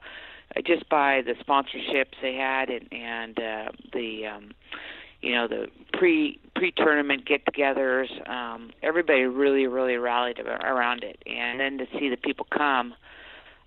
just 0.65 0.89
by 0.89 1.23
the 1.23 1.35
sponsorships 1.45 2.15
they 2.21 2.35
had 2.35 2.71
and 2.71 2.93
and 2.93 3.39
uh, 3.39 3.73
the 3.93 4.27
um, 4.27 4.53
you 5.21 5.35
know 5.35 5.49
the 5.49 5.67
pre 5.93 6.39
pre 6.55 6.73
tournament 6.77 7.27
get-togethers, 7.27 8.29
um, 8.29 8.71
everybody 8.83 9.23
really 9.23 9.67
really 9.67 9.97
rallied 9.97 10.39
around 10.39 11.03
it, 11.03 11.21
and 11.27 11.59
then 11.59 11.79
to 11.79 11.87
see 11.99 12.09
the 12.09 12.17
people 12.17 12.47
come, 12.57 12.95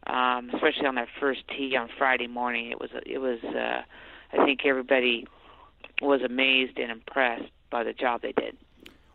um, 0.08 0.50
especially 0.54 0.86
on 0.88 0.96
that 0.96 1.08
first 1.20 1.42
tee 1.48 1.76
on 1.76 1.90
Friday 1.98 2.28
morning, 2.28 2.72
it 2.72 2.80
was 2.80 2.90
it 3.06 3.20
was 3.20 3.40
uh, 3.44 3.82
I 4.34 4.46
think 4.46 4.62
everybody 4.66 5.28
was 6.02 6.22
amazed 6.22 6.78
and 6.78 6.92
impressed 6.92 7.52
by 7.70 7.84
the 7.84 7.94
job 7.94 8.22
they 8.22 8.34
did. 8.34 8.58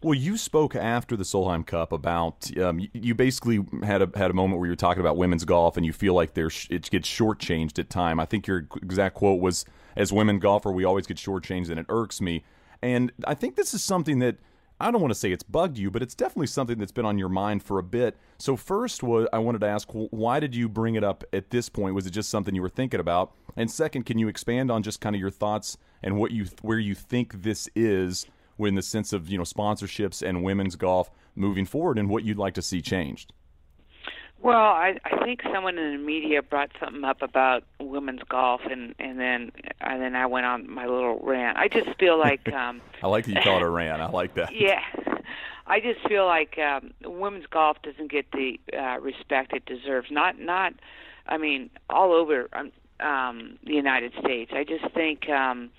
Well, 0.02 0.14
you 0.14 0.38
spoke 0.38 0.74
after 0.74 1.14
the 1.14 1.24
Solheim 1.24 1.66
Cup 1.66 1.92
about 1.92 2.56
um, 2.58 2.88
you 2.94 3.14
basically 3.14 3.64
had 3.82 4.00
a 4.00 4.10
had 4.16 4.30
a 4.30 4.34
moment 4.34 4.58
where 4.58 4.66
you 4.66 4.72
were 4.72 4.76
talking 4.76 5.00
about 5.00 5.18
women's 5.18 5.44
golf, 5.44 5.76
and 5.76 5.84
you 5.84 5.92
feel 5.92 6.14
like 6.14 6.32
there's 6.34 6.66
it 6.70 6.90
gets 6.90 7.08
shortchanged 7.08 7.78
at 7.78 7.90
time. 7.90 8.18
I 8.18 8.24
think 8.24 8.46
your 8.46 8.66
exact 8.82 9.14
quote 9.14 9.40
was, 9.40 9.66
"As 9.96 10.10
women 10.10 10.38
golfer, 10.38 10.72
we 10.72 10.84
always 10.84 11.06
get 11.06 11.18
shortchanged, 11.18 11.68
and 11.68 11.78
it 11.78 11.86
irks 11.90 12.20
me." 12.20 12.44
And 12.80 13.12
I 13.26 13.34
think 13.34 13.56
this 13.56 13.74
is 13.74 13.84
something 13.84 14.20
that 14.20 14.36
I 14.80 14.90
don't 14.90 15.00
want 15.00 15.12
to 15.12 15.18
say 15.18 15.30
it's 15.30 15.42
bugged 15.42 15.76
you, 15.76 15.90
but 15.90 16.02
it's 16.02 16.14
definitely 16.14 16.46
something 16.46 16.78
that's 16.78 16.92
been 16.92 17.04
on 17.04 17.18
your 17.18 17.28
mind 17.28 17.62
for 17.62 17.78
a 17.78 17.82
bit. 17.82 18.16
So 18.38 18.56
first, 18.56 19.02
was 19.02 19.28
I 19.32 19.38
wanted 19.38 19.60
to 19.60 19.66
ask, 19.66 19.88
why 19.92 20.40
did 20.40 20.54
you 20.54 20.68
bring 20.68 20.94
it 20.94 21.04
up 21.04 21.22
at 21.32 21.50
this 21.50 21.68
point? 21.68 21.94
Was 21.94 22.06
it 22.06 22.10
just 22.10 22.30
something 22.30 22.54
you 22.54 22.62
were 22.62 22.68
thinking 22.70 23.00
about? 23.00 23.32
And 23.56 23.70
second, 23.70 24.06
can 24.06 24.18
you 24.18 24.28
expand 24.28 24.70
on 24.70 24.82
just 24.82 25.00
kind 25.00 25.14
of 25.14 25.20
your 25.20 25.30
thoughts 25.30 25.76
and 26.02 26.16
what 26.16 26.30
you 26.30 26.46
where 26.62 26.78
you 26.78 26.94
think 26.94 27.42
this 27.42 27.68
is? 27.76 28.26
in 28.68 28.74
the 28.74 28.82
sense 28.82 29.14
of 29.14 29.28
you 29.28 29.38
know 29.38 29.44
sponsorships 29.44 30.26
and 30.26 30.42
women's 30.42 30.76
golf 30.76 31.10
moving 31.34 31.64
forward, 31.64 31.98
and 31.98 32.10
what 32.10 32.24
you'd 32.24 32.38
like 32.38 32.54
to 32.54 32.62
see 32.62 32.82
changed? 32.82 33.32
Well, 34.42 34.56
I, 34.56 34.98
I 35.04 35.22
think 35.22 35.42
someone 35.52 35.76
in 35.76 35.92
the 35.92 35.98
media 35.98 36.42
brought 36.42 36.70
something 36.80 37.04
up 37.04 37.20
about 37.20 37.64
women's 37.78 38.22
golf, 38.28 38.62
and 38.70 38.94
and 38.98 39.20
then 39.20 39.52
and 39.80 40.00
then 40.00 40.16
I 40.16 40.24
went 40.26 40.46
on 40.46 40.70
my 40.70 40.86
little 40.86 41.18
rant. 41.22 41.58
I 41.58 41.68
just 41.68 41.90
feel 41.98 42.18
like 42.18 42.48
um, 42.52 42.80
I 43.02 43.08
like 43.08 43.26
that 43.26 43.34
you 43.34 43.40
call 43.42 43.56
it 43.56 43.62
a 43.62 43.68
rant. 43.68 44.00
I 44.00 44.08
like 44.08 44.34
that. 44.36 44.54
Yeah, 44.54 44.80
I 45.66 45.80
just 45.80 46.00
feel 46.08 46.24
like 46.24 46.58
um, 46.58 46.92
women's 47.04 47.46
golf 47.46 47.76
doesn't 47.82 48.10
get 48.10 48.32
the 48.32 48.58
uh, 48.72 48.98
respect 49.00 49.52
it 49.52 49.66
deserves. 49.66 50.10
Not 50.10 50.38
not, 50.38 50.72
I 51.26 51.36
mean, 51.36 51.68
all 51.90 52.12
over 52.12 52.48
um, 52.54 52.72
um, 53.00 53.58
the 53.64 53.74
United 53.74 54.12
States. 54.20 54.52
I 54.54 54.64
just 54.64 54.92
think. 54.94 55.28
Um, 55.28 55.70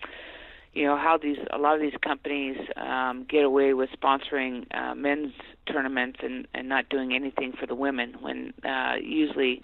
you 0.73 0.85
know 0.85 0.95
how 0.95 1.17
these 1.17 1.37
a 1.51 1.57
lot 1.57 1.75
of 1.75 1.81
these 1.81 1.99
companies 2.01 2.55
um, 2.77 3.25
get 3.29 3.43
away 3.43 3.73
with 3.73 3.89
sponsoring 3.89 4.65
uh, 4.73 4.95
men's 4.95 5.33
tournaments 5.65 6.19
and 6.23 6.47
and 6.53 6.67
not 6.67 6.89
doing 6.89 7.13
anything 7.13 7.53
for 7.59 7.65
the 7.65 7.75
women 7.75 8.15
when 8.19 8.53
uh, 8.63 8.95
usually 9.01 9.61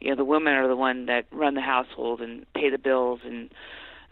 you 0.00 0.10
know 0.10 0.16
the 0.16 0.24
women 0.24 0.54
are 0.54 0.68
the 0.68 0.76
one 0.76 1.06
that 1.06 1.26
run 1.32 1.54
the 1.54 1.60
household 1.60 2.20
and 2.20 2.46
pay 2.54 2.70
the 2.70 2.78
bills 2.78 3.20
and 3.24 3.50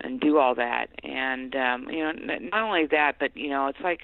and 0.00 0.20
do 0.20 0.38
all 0.38 0.54
that 0.54 0.88
and 1.02 1.54
um, 1.54 1.88
you 1.90 2.02
know 2.02 2.12
not 2.12 2.62
only 2.62 2.86
that 2.86 3.14
but 3.18 3.36
you 3.36 3.48
know 3.48 3.68
it's 3.68 3.80
like 3.82 4.00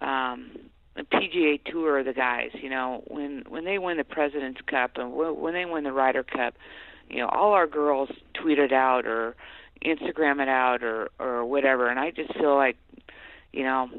um, 0.00 0.50
the 0.96 1.02
PGA 1.02 1.62
Tour 1.64 2.02
the 2.04 2.12
guys 2.12 2.50
you 2.54 2.70
know 2.70 3.02
when 3.06 3.44
when 3.48 3.64
they 3.64 3.78
win 3.78 3.96
the 3.96 4.04
President's 4.04 4.60
Cup 4.66 4.92
and 4.96 5.12
when 5.12 5.54
they 5.54 5.64
win 5.64 5.84
the 5.84 5.92
Ryder 5.92 6.22
Cup 6.22 6.54
you 7.08 7.18
know 7.18 7.28
all 7.28 7.52
our 7.52 7.66
girls 7.66 8.10
tweet 8.34 8.58
it 8.58 8.72
out 8.72 9.06
or 9.06 9.34
Instagram 9.84 10.42
it 10.42 10.48
out 10.48 10.82
or 10.82 11.10
or 11.18 11.44
whatever. 11.44 11.88
And 11.88 11.98
I 11.98 12.10
just 12.10 12.32
feel 12.34 12.54
like, 12.56 12.76
you 13.58 13.64
know, 13.64 13.90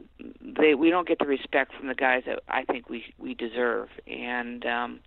they 0.41 0.73
we 0.73 0.89
don't 0.89 1.05
get 1.05 1.19
the 1.19 1.25
respect 1.25 1.73
from 1.77 1.89
the 1.89 1.93
guys 1.93 2.23
that 2.25 2.39
I 2.47 2.63
think 2.63 2.89
we 2.89 3.03
we 3.17 3.33
deserve, 3.33 3.89
and 4.07 4.65
um, 4.65 5.01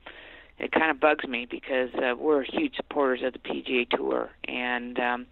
it 0.58 0.72
kind 0.72 0.90
of 0.90 1.00
bugs 1.00 1.26
me 1.26 1.46
because 1.50 1.88
uh, 1.94 2.14
we're 2.18 2.42
huge 2.42 2.76
supporters 2.76 3.22
of 3.22 3.32
the 3.32 3.38
PGA 3.38 3.88
Tour, 3.88 4.28
and 4.46 4.98
um, 4.98 5.26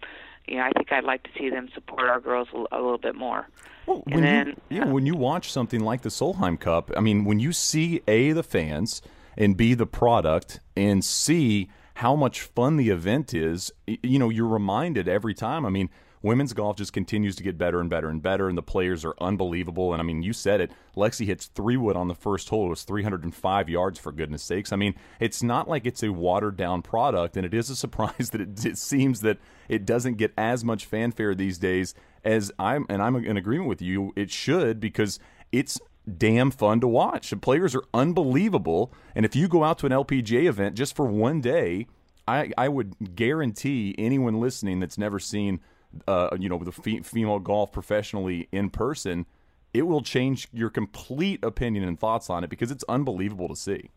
you 0.49 0.57
know 0.57 0.63
I 0.63 0.71
think 0.71 0.91
I'd 0.91 1.05
like 1.05 1.23
to 1.25 1.31
see 1.39 1.51
them 1.51 1.69
support 1.75 2.09
our 2.09 2.19
girls 2.19 2.49
a, 2.55 2.61
a 2.75 2.81
little 2.81 2.97
bit 2.97 3.15
more. 3.15 3.47
Well, 3.85 4.03
when 4.07 4.23
then, 4.23 4.47
you, 4.71 4.79
yeah, 4.79 4.85
uh, 4.85 4.89
when 4.89 5.05
you 5.05 5.15
watch 5.17 5.53
something 5.53 5.81
like 5.81 6.01
the 6.01 6.09
Solheim 6.09 6.59
Cup, 6.59 6.91
I 6.97 7.01
mean, 7.01 7.27
when 7.27 7.41
you 7.41 7.53
see 7.53 8.01
a 8.09 8.33
the 8.33 8.43
fans 8.43 9.03
and 9.37 9.55
b 9.55 9.75
the 9.75 9.87
product 9.87 10.61
and 10.75 11.05
c 11.05 11.69
how 11.97 12.17
much 12.17 12.41
fun 12.41 12.79
the 12.79 12.89
event 12.89 13.35
is, 13.35 13.71
you 13.87 14.19
know, 14.19 14.31
you're 14.31 14.49
reminded 14.49 15.09
every 15.09 15.35
time. 15.35 15.67
I 15.67 15.69
mean, 15.69 15.91
women's 16.23 16.53
golf 16.53 16.77
just 16.77 16.93
continues 16.93 17.37
to 17.37 17.43
get 17.43 17.57
better 17.57 17.81
and 17.81 17.89
better 17.89 18.09
and 18.09 18.23
better, 18.23 18.49
and 18.49 18.57
the 18.57 18.63
players 18.63 19.05
are 19.05 19.15
unbelievable. 19.21 19.93
And 19.93 20.01
I 20.01 20.05
mean, 20.05 20.23
you 20.23 20.33
said 20.33 20.61
it. 20.61 20.71
Lexi 20.97 21.27
hits 21.27 21.47
three 21.47 21.77
wood 21.77 21.97
on 21.97 22.09
the 22.09 22.15
first 22.15 22.49
hole. 22.49 22.67
It 22.67 22.71
was 22.71 22.83
305 22.83 23.69
yards, 23.69 23.99
for 23.99 24.13
goodness 24.13 24.43
sakes. 24.43 24.73
I 24.73 24.77
mean, 24.77 24.95
it's 25.19 25.43
not 25.43 25.69
like 25.69 25.87
it's 25.87 26.03
a 26.03 26.13
watered 26.13 26.57
down 26.57 26.83
product, 26.83 27.37
and 27.37 27.47
it 27.47 27.55
is 27.55 27.71
a 27.71 27.77
surprise 27.85 28.31
that 28.31 28.41
it, 28.41 28.65
it 28.65 28.79
seems 28.79 29.21
that 29.23 29.39
it 29.69 29.85
doesn't 29.85 30.17
get 30.17 30.33
as 30.37 30.65
much 30.65 30.85
fanfare 30.85 31.35
these 31.35 31.59
days 31.59 31.95
as 32.25 32.53
I'm, 32.59 32.87
and 32.89 33.03
I'm 33.03 33.17
in 33.17 33.37
agreement 33.37 33.69
with 33.69 33.83
you. 33.83 34.13
It 34.17 34.31
should 34.31 34.81
because 34.81 35.19
it's 35.53 35.81
damn 36.17 36.51
fun 36.51 36.81
to 36.81 36.89
watch. 36.89 37.31
The 37.31 37.37
players 37.37 37.75
are 37.75 37.85
unbelievable, 37.95 38.93
and 39.15 39.25
if 39.25 39.35
you 39.35 39.49
go 39.49 39.65
out 39.65 39.79
to 39.79 39.87
an 39.87 39.93
LPGA 39.93 40.47
event 40.47 40.77
just 40.77 40.95
for 40.95 41.07
one 41.07 41.41
day, 41.41 41.87
I, 42.29 42.53
I 42.57 42.69
would 42.69 43.17
guarantee 43.17 43.95
anyone 43.99 44.41
listening 44.41 44.81
that's 44.81 44.99
never 44.99 45.19
seen 45.19 45.61
uh, 46.07 46.37
you 46.39 46.49
know, 46.49 46.59
the 46.59 46.73
fe- 46.73 47.01
female 47.01 47.39
golf 47.39 47.73
professionally 47.73 48.49
in 48.53 48.71
person, 48.71 49.27
it 49.73 49.83
will 49.83 50.03
change 50.03 50.49
your 50.53 50.71
complete 50.71 51.43
opinion 51.45 51.85
and 51.85 51.99
thoughts 51.99 52.31
on 52.31 52.45
it 52.45 52.51
because 52.51 52.71
it's 52.71 52.85
unbelievable 52.89 53.49
to 53.49 53.57
see. 53.57 53.91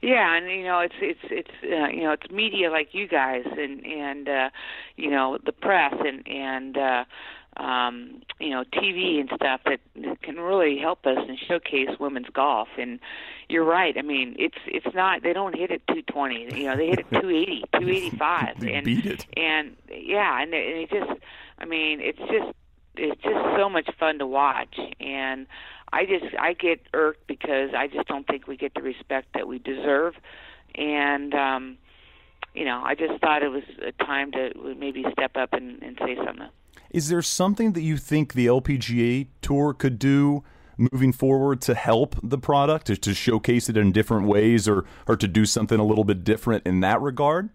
Yeah, 0.00 0.36
and 0.36 0.48
you 0.48 0.62
know 0.62 0.80
it's 0.80 0.94
it's 1.00 1.20
it's 1.24 1.50
uh, 1.64 1.88
you 1.88 2.02
know 2.02 2.12
it's 2.12 2.30
media 2.30 2.70
like 2.70 2.90
you 2.92 3.08
guys 3.08 3.44
and 3.46 3.84
and 3.84 4.28
uh, 4.28 4.50
you 4.96 5.10
know 5.10 5.38
the 5.44 5.52
press 5.52 5.94
and 5.98 6.26
and 6.28 6.76
uh, 6.76 7.04
um, 7.58 8.22
you 8.40 8.50
know, 8.50 8.64
TV 8.72 9.20
and 9.20 9.30
stuff 9.34 9.60
that, 9.64 9.80
can 10.22 10.36
really 10.36 10.78
help 10.78 11.04
us 11.06 11.18
and 11.28 11.38
showcase 11.38 11.90
women's 11.98 12.28
golf. 12.32 12.68
And 12.78 13.00
you're 13.48 13.64
right. 13.64 13.96
I 13.98 14.02
mean, 14.02 14.36
it's 14.38 14.58
it's 14.66 14.94
not 14.94 15.22
they 15.22 15.32
don't 15.32 15.56
hit 15.56 15.70
it 15.70 15.82
220. 15.88 16.60
You 16.60 16.66
know, 16.66 16.76
they 16.76 16.86
hit 16.88 17.00
it 17.00 17.10
280, 17.12 17.64
285, 17.72 18.60
they 18.60 18.72
and 18.74 18.84
beat 18.84 19.06
it. 19.06 19.26
and 19.36 19.76
yeah, 19.90 20.40
and 20.40 20.54
it, 20.54 20.66
and 20.66 20.76
it 20.78 20.90
just, 20.90 21.20
I 21.58 21.64
mean, 21.64 22.00
it's 22.00 22.18
just 22.18 22.54
it's 22.96 23.20
just 23.22 23.56
so 23.56 23.68
much 23.68 23.88
fun 23.98 24.18
to 24.18 24.26
watch 24.26 24.76
and. 25.00 25.46
I 25.90 26.04
just 26.04 26.34
I 26.38 26.52
get 26.52 26.82
irked 26.92 27.26
because 27.26 27.70
I 27.74 27.86
just 27.86 28.08
don't 28.08 28.26
think 28.26 28.46
we 28.46 28.58
get 28.58 28.74
the 28.74 28.82
respect 28.82 29.28
that 29.32 29.48
we 29.48 29.58
deserve, 29.58 30.16
and 30.74 31.32
um, 31.32 31.78
you 32.58 32.64
know 32.64 32.82
I 32.84 32.94
just 32.94 33.20
thought 33.20 33.42
it 33.42 33.48
was 33.48 33.62
a 33.86 33.92
time 34.04 34.32
to 34.32 34.50
maybe 34.76 35.04
step 35.12 35.36
up 35.36 35.52
and, 35.52 35.82
and 35.82 35.96
say 36.04 36.16
something. 36.16 36.48
Is 36.90 37.08
there 37.08 37.22
something 37.22 37.72
that 37.72 37.82
you 37.82 37.96
think 37.96 38.32
the 38.32 38.46
LPGA 38.46 39.28
Tour 39.42 39.74
could 39.74 39.98
do 39.98 40.42
moving 40.76 41.12
forward 41.12 41.60
to 41.60 41.74
help 41.74 42.16
the 42.22 42.38
product, 42.38 42.86
to, 42.86 42.96
to 42.96 43.12
showcase 43.12 43.68
it 43.68 43.76
in 43.76 43.92
different 43.92 44.26
ways, 44.26 44.66
or 44.66 44.84
or 45.06 45.16
to 45.16 45.28
do 45.28 45.44
something 45.44 45.78
a 45.78 45.84
little 45.84 46.04
bit 46.04 46.24
different 46.24 46.66
in 46.66 46.80
that 46.80 47.00
regard? 47.00 47.50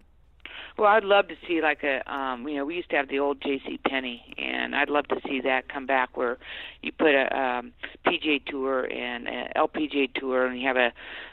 Well, 0.77 0.87
I'd 0.87 1.03
love 1.03 1.27
to 1.27 1.35
see 1.47 1.61
like 1.61 1.83
a, 1.83 2.01
um, 2.11 2.47
you 2.47 2.57
know, 2.57 2.65
we 2.65 2.75
used 2.75 2.89
to 2.89 2.95
have 2.95 3.07
the 3.07 3.19
old 3.19 3.39
J.C. 3.41 3.79
Penney, 3.87 4.33
and 4.39 4.75
I'd 4.75 4.89
love 4.89 5.07
to 5.09 5.17
see 5.27 5.39
that 5.41 5.69
come 5.69 5.85
back 5.85 6.17
where 6.17 6.39
you 6.81 6.91
put 6.91 7.13
a 7.13 7.39
um, 7.39 7.73
PGA 8.07 8.43
Tour 8.43 8.85
and 8.85 9.27
a 9.27 9.51
LPGA 9.55 10.11
Tour, 10.15 10.47
and 10.47 10.59
you 10.59 10.67
have 10.67 10.77
a, 10.77 10.91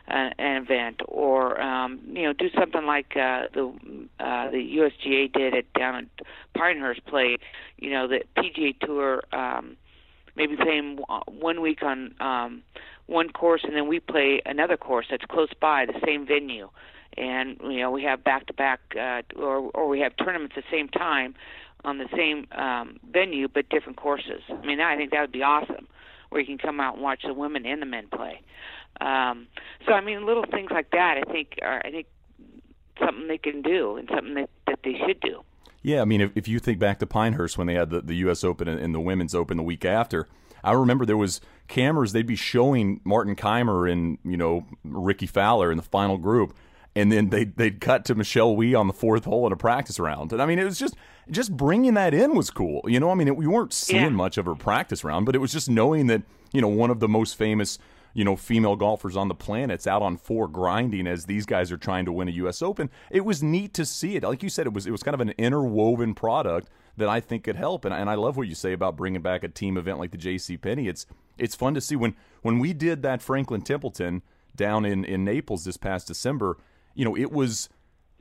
a 0.08 0.30
an 0.38 0.62
event, 0.62 1.00
or 1.08 1.58
um, 1.58 2.00
you 2.06 2.24
know, 2.24 2.34
do 2.34 2.50
something 2.58 2.84
like 2.84 3.16
uh, 3.16 3.44
the 3.54 3.72
uh, 4.20 4.50
the 4.50 4.76
USGA 4.78 5.32
did 5.32 5.54
it 5.54 5.72
down 5.72 5.94
at 5.94 6.26
Pinehurst 6.54 7.06
play, 7.06 7.38
you 7.78 7.90
know, 7.90 8.06
the 8.06 8.20
PGA 8.36 8.78
Tour. 8.80 9.22
Um, 9.32 9.76
maybe 10.36 10.54
playing 10.56 10.98
one 11.26 11.62
week 11.62 11.82
on 11.82 12.14
um, 12.20 12.62
one 13.06 13.30
course, 13.30 13.62
and 13.64 13.74
then 13.74 13.88
we 13.88 14.00
play 14.00 14.42
another 14.44 14.76
course 14.76 15.06
that's 15.10 15.24
close 15.24 15.50
by, 15.60 15.86
the 15.86 15.98
same 16.04 16.26
venue 16.26 16.68
and 17.16 17.58
you 17.62 17.80
know 17.80 17.90
we 17.90 18.02
have 18.04 18.22
back 18.24 18.46
to 18.46 18.52
back 18.52 18.80
or 19.36 19.70
or 19.74 19.88
we 19.88 20.00
have 20.00 20.12
tournaments 20.16 20.54
at 20.56 20.64
the 20.64 20.76
same 20.76 20.88
time 20.88 21.34
on 21.84 21.98
the 21.98 22.08
same 22.16 22.46
um, 22.52 22.98
venue 23.10 23.48
but 23.48 23.68
different 23.68 23.96
courses. 23.96 24.42
I 24.48 24.66
mean, 24.66 24.80
I 24.80 24.96
think 24.96 25.12
that 25.12 25.20
would 25.20 25.32
be 25.32 25.42
awesome, 25.42 25.88
where 26.28 26.40
you 26.40 26.46
can 26.46 26.58
come 26.58 26.80
out 26.80 26.94
and 26.94 27.02
watch 27.02 27.22
the 27.24 27.34
women 27.34 27.64
and 27.66 27.80
the 27.80 27.86
men 27.86 28.08
play. 28.08 28.42
Um, 29.00 29.46
so 29.86 29.92
I 29.92 30.00
mean, 30.00 30.26
little 30.26 30.44
things 30.44 30.70
like 30.70 30.90
that. 30.90 31.16
I 31.16 31.30
think 31.30 31.58
are 31.62 31.82
I 31.84 31.90
think 31.90 32.06
something 32.98 33.28
they 33.28 33.38
can 33.38 33.62
do 33.62 33.96
and 33.96 34.08
something 34.12 34.34
that 34.34 34.50
that 34.66 34.80
they 34.84 34.94
should 35.06 35.20
do. 35.20 35.42
Yeah, 35.82 36.02
I 36.02 36.04
mean, 36.04 36.20
if, 36.20 36.36
if 36.36 36.46
you 36.46 36.58
think 36.58 36.78
back 36.78 36.98
to 36.98 37.06
Pinehurst 37.06 37.56
when 37.56 37.66
they 37.66 37.72
had 37.74 37.88
the, 37.88 38.02
the 38.02 38.16
U.S. 38.16 38.44
Open 38.44 38.68
and, 38.68 38.78
and 38.78 38.94
the 38.94 39.00
Women's 39.00 39.34
Open 39.34 39.56
the 39.56 39.62
week 39.62 39.86
after, 39.86 40.28
I 40.62 40.72
remember 40.72 41.06
there 41.06 41.16
was 41.16 41.40
cameras. 41.68 42.12
They'd 42.12 42.26
be 42.26 42.36
showing 42.36 43.00
Martin 43.04 43.34
Kaymer 43.34 43.90
and 43.90 44.18
you 44.24 44.36
know 44.36 44.66
Rickie 44.84 45.26
Fowler 45.26 45.70
in 45.70 45.76
the 45.76 45.82
final 45.82 46.18
group, 46.18 46.54
and 46.96 47.10
then 47.12 47.30
they 47.30 47.44
they'd 47.44 47.80
cut 47.80 48.04
to 48.06 48.14
Michelle 48.14 48.56
Wie 48.56 48.74
on 48.74 48.86
the 48.86 48.92
fourth 48.92 49.24
hole 49.24 49.46
in 49.46 49.52
a 49.52 49.56
practice 49.56 49.98
round. 50.00 50.32
And 50.32 50.42
I 50.42 50.46
mean, 50.46 50.58
it 50.58 50.64
was 50.64 50.78
just 50.78 50.96
just 51.30 51.56
bringing 51.56 51.94
that 51.94 52.12
in 52.14 52.34
was 52.34 52.50
cool. 52.50 52.82
You 52.86 52.98
know, 53.00 53.10
I 53.10 53.14
mean, 53.14 53.28
it, 53.28 53.36
we 53.36 53.46
weren't 53.46 53.72
seeing 53.72 54.02
Yeah. 54.02 54.08
much 54.10 54.38
of 54.38 54.46
her 54.46 54.54
practice 54.54 55.04
round, 55.04 55.26
but 55.26 55.34
it 55.34 55.38
was 55.38 55.52
just 55.52 55.70
knowing 55.70 56.06
that 56.08 56.22
you 56.52 56.60
know 56.60 56.68
one 56.68 56.90
of 56.90 57.00
the 57.00 57.08
most 57.08 57.36
famous 57.36 57.78
you 58.12 58.24
know 58.24 58.34
female 58.34 58.74
golfers 58.74 59.16
on 59.16 59.28
the 59.28 59.34
planet's 59.36 59.86
out 59.86 60.02
on 60.02 60.16
four 60.16 60.48
grinding 60.48 61.06
as 61.06 61.26
these 61.26 61.46
guys 61.46 61.70
are 61.70 61.76
trying 61.76 62.04
to 62.06 62.12
win 62.12 62.26
a 62.26 62.32
U.S. 62.32 62.60
Open. 62.62 62.90
It 63.10 63.24
was 63.24 63.40
neat 63.42 63.72
to 63.74 63.84
see 63.86 64.16
it. 64.16 64.24
Like 64.24 64.42
you 64.42 64.48
said, 64.48 64.66
it 64.66 64.72
was 64.72 64.86
it 64.86 64.90
was 64.90 65.02
kind 65.04 65.14
of 65.14 65.20
an 65.20 65.30
interwoven 65.38 66.14
product 66.14 66.68
that 66.96 67.08
I 67.08 67.20
think 67.20 67.44
could 67.44 67.56
help. 67.56 67.84
And, 67.84 67.94
and 67.94 68.10
I 68.10 68.14
love 68.14 68.36
what 68.36 68.48
you 68.48 68.54
say 68.56 68.72
about 68.72 68.96
bringing 68.96 69.22
back 69.22 69.44
a 69.44 69.48
team 69.48 69.76
event 69.76 69.98
like 70.00 70.10
the 70.10 70.18
J.C. 70.18 70.56
Penney. 70.56 70.88
It's 70.88 71.06
it's 71.38 71.54
fun 71.54 71.72
to 71.74 71.80
see 71.80 71.94
when 71.94 72.16
when 72.42 72.58
we 72.58 72.72
did 72.72 73.02
that 73.02 73.22
Franklin 73.22 73.62
Templeton 73.62 74.22
down 74.56 74.84
in 74.84 75.04
in 75.04 75.24
Naples 75.24 75.64
this 75.64 75.76
past 75.76 76.08
December. 76.08 76.58
You 76.94 77.04
know, 77.04 77.16
it 77.16 77.32
was 77.32 77.68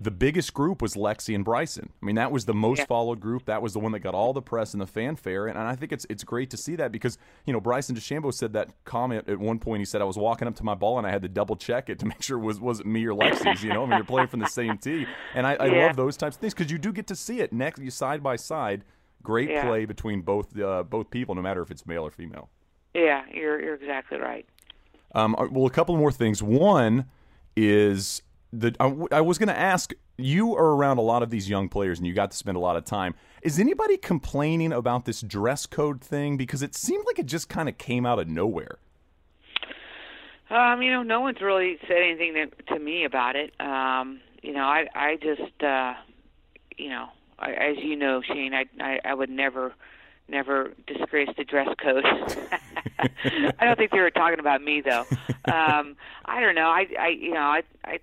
the 0.02 0.12
biggest 0.12 0.54
group 0.54 0.82
was 0.82 0.94
Lexi 0.96 1.36
and 1.36 1.44
Bryson. 1.44 1.90
I 2.02 2.06
mean, 2.06 2.16
that 2.16 2.32
was 2.32 2.46
the 2.46 2.54
most 2.54 2.80
Yeah. 2.80 2.86
followed 2.86 3.20
group. 3.20 3.44
That 3.46 3.62
was 3.62 3.74
the 3.74 3.80
one 3.80 3.92
that 3.92 4.00
got 4.00 4.14
all 4.16 4.32
the 4.32 4.42
press 4.42 4.74
and 4.74 4.80
the 4.80 4.88
fanfare. 4.88 5.48
And, 5.48 5.58
and 5.58 5.68
I 5.68 5.76
think 5.76 5.92
it's 5.92 6.06
it's 6.10 6.24
great 6.24 6.50
to 6.52 6.58
see 6.58 6.78
that 6.78 6.94
because 6.94 7.18
you 7.46 7.52
know 7.52 7.60
Bryson 7.60 7.98
DeChambeau 7.98 8.34
said 8.34 8.54
that 8.54 8.70
comment 8.86 9.28
at 9.28 9.40
one 9.40 9.60
point. 9.60 9.82
He 9.82 9.86
said 9.86 10.02
I 10.02 10.06
was 10.06 10.18
walking 10.18 10.48
up 10.48 10.56
to 10.56 10.64
my 10.64 10.74
ball 10.76 10.98
and 10.98 11.06
I 11.06 11.12
had 11.12 11.22
to 11.24 11.28
double 11.28 11.58
check 11.58 11.90
it 11.90 12.00
to 12.00 12.06
make 12.14 12.22
sure 12.22 12.38
it 12.38 12.44
was 12.44 12.62
wasn't 12.62 12.88
me 12.88 13.06
or 13.06 13.14
Lexi's. 13.14 13.62
You 13.62 13.74
know, 13.74 13.84
I 13.84 13.88
mean, 13.88 13.96
you're 13.98 14.06
playing 14.06 14.28
from 14.30 14.40
the 14.40 14.48
same 14.48 14.78
tee, 14.78 15.08
and 15.34 15.46
I, 15.46 15.56
I 15.56 15.66
Yeah. 15.68 15.82
love 15.82 15.98
those 15.98 16.16
types 16.16 16.38
of 16.38 16.40
things 16.42 16.54
because 16.54 16.72
you 16.72 16.78
do 16.78 16.94
get 16.94 17.08
to 17.08 17.16
see 17.16 17.42
it 17.42 17.52
next, 17.52 17.82
you 17.82 17.92
side 17.92 18.24
by 18.24 18.38
side. 18.38 18.86
Great 19.22 19.50
Yeah. 19.50 19.66
play 19.66 19.84
between 19.84 20.22
both 20.22 20.58
uh, 20.58 20.84
both 20.84 21.12
people, 21.12 21.36
no 21.36 21.42
matter 21.42 21.62
if 21.62 21.72
it's 21.72 21.86
male 21.86 22.06
or 22.06 22.12
female. 22.12 22.50
Yeah, 22.94 23.24
you're 23.34 23.62
you're 23.62 23.76
exactly 23.76 24.18
right. 24.18 24.46
Um, 25.14 25.36
uh, 25.38 25.48
well, 25.52 25.66
a 25.66 25.70
couple 25.72 25.98
more 25.98 26.12
things. 26.14 26.42
One 26.42 27.06
is 27.58 28.22
the 28.52 28.76
I, 28.80 28.90
w- 28.90 29.08
I 29.12 29.22
was 29.22 29.38
going 29.38 29.50
to 29.50 29.58
ask. 29.58 29.94
You 30.18 30.54
are 30.56 30.76
around 30.76 30.98
a 30.98 31.02
lot 31.02 31.24
of 31.24 31.30
these 31.30 31.50
young 31.50 31.70
players, 31.70 31.98
and 31.98 32.06
you 32.06 32.14
got 32.14 32.32
to 32.32 32.38
spend 32.38 32.58
a 32.58 32.60
lot 32.60 32.76
of 32.76 32.84
time. 32.84 33.16
Is 33.42 33.58
anybody 33.58 33.96
complaining 33.96 34.74
about 34.74 35.06
this 35.06 35.22
dress 35.22 35.66
code 35.66 36.02
thing? 36.02 36.36
Because 36.36 36.62
it 36.62 36.76
seemed 36.76 37.06
like 37.06 37.20
it 37.20 37.26
just 37.26 37.48
kind 37.48 37.70
of 37.70 37.78
came 37.78 38.06
out 38.06 38.20
of 38.20 38.28
nowhere. 38.28 38.80
Um, 40.50 40.82
you 40.82 40.92
know, 40.92 41.04
no 41.04 41.22
one's 41.22 41.42
really 41.42 41.78
said 41.88 41.98
anything 41.98 42.34
to, 42.34 42.74
to 42.74 42.80
me 42.80 43.06
about 43.06 43.36
it. 43.36 43.54
Um, 43.62 44.20
you 44.42 44.52
know, 44.54 44.64
I 44.64 44.88
I 44.96 45.16
just 45.18 45.64
uh 45.64 45.94
you 46.78 46.90
know, 46.90 47.10
I, 47.38 47.52
as 47.52 47.78
you 47.78 47.96
know, 47.96 48.22
Shane, 48.22 48.54
I, 48.54 48.66
I 48.82 49.00
I 49.06 49.14
would 49.14 49.30
never 49.30 49.74
never 50.28 50.74
disgrace 50.88 51.30
the 51.38 51.44
dress 51.44 51.68
code. 51.82 52.04
I 53.00 53.66
don't 53.66 53.78
think 53.78 53.92
they 53.92 54.00
were 54.00 54.12
talking 54.12 54.40
about 54.40 54.62
me 54.62 54.82
though. 54.82 55.06
Um 55.48 55.96
I 56.26 56.42
don't 56.42 56.54
know. 56.54 56.70
I 56.70 56.86
I 57.00 57.08
you 57.08 57.34
know, 57.34 57.40
I 57.40 57.64
I 57.84 58.00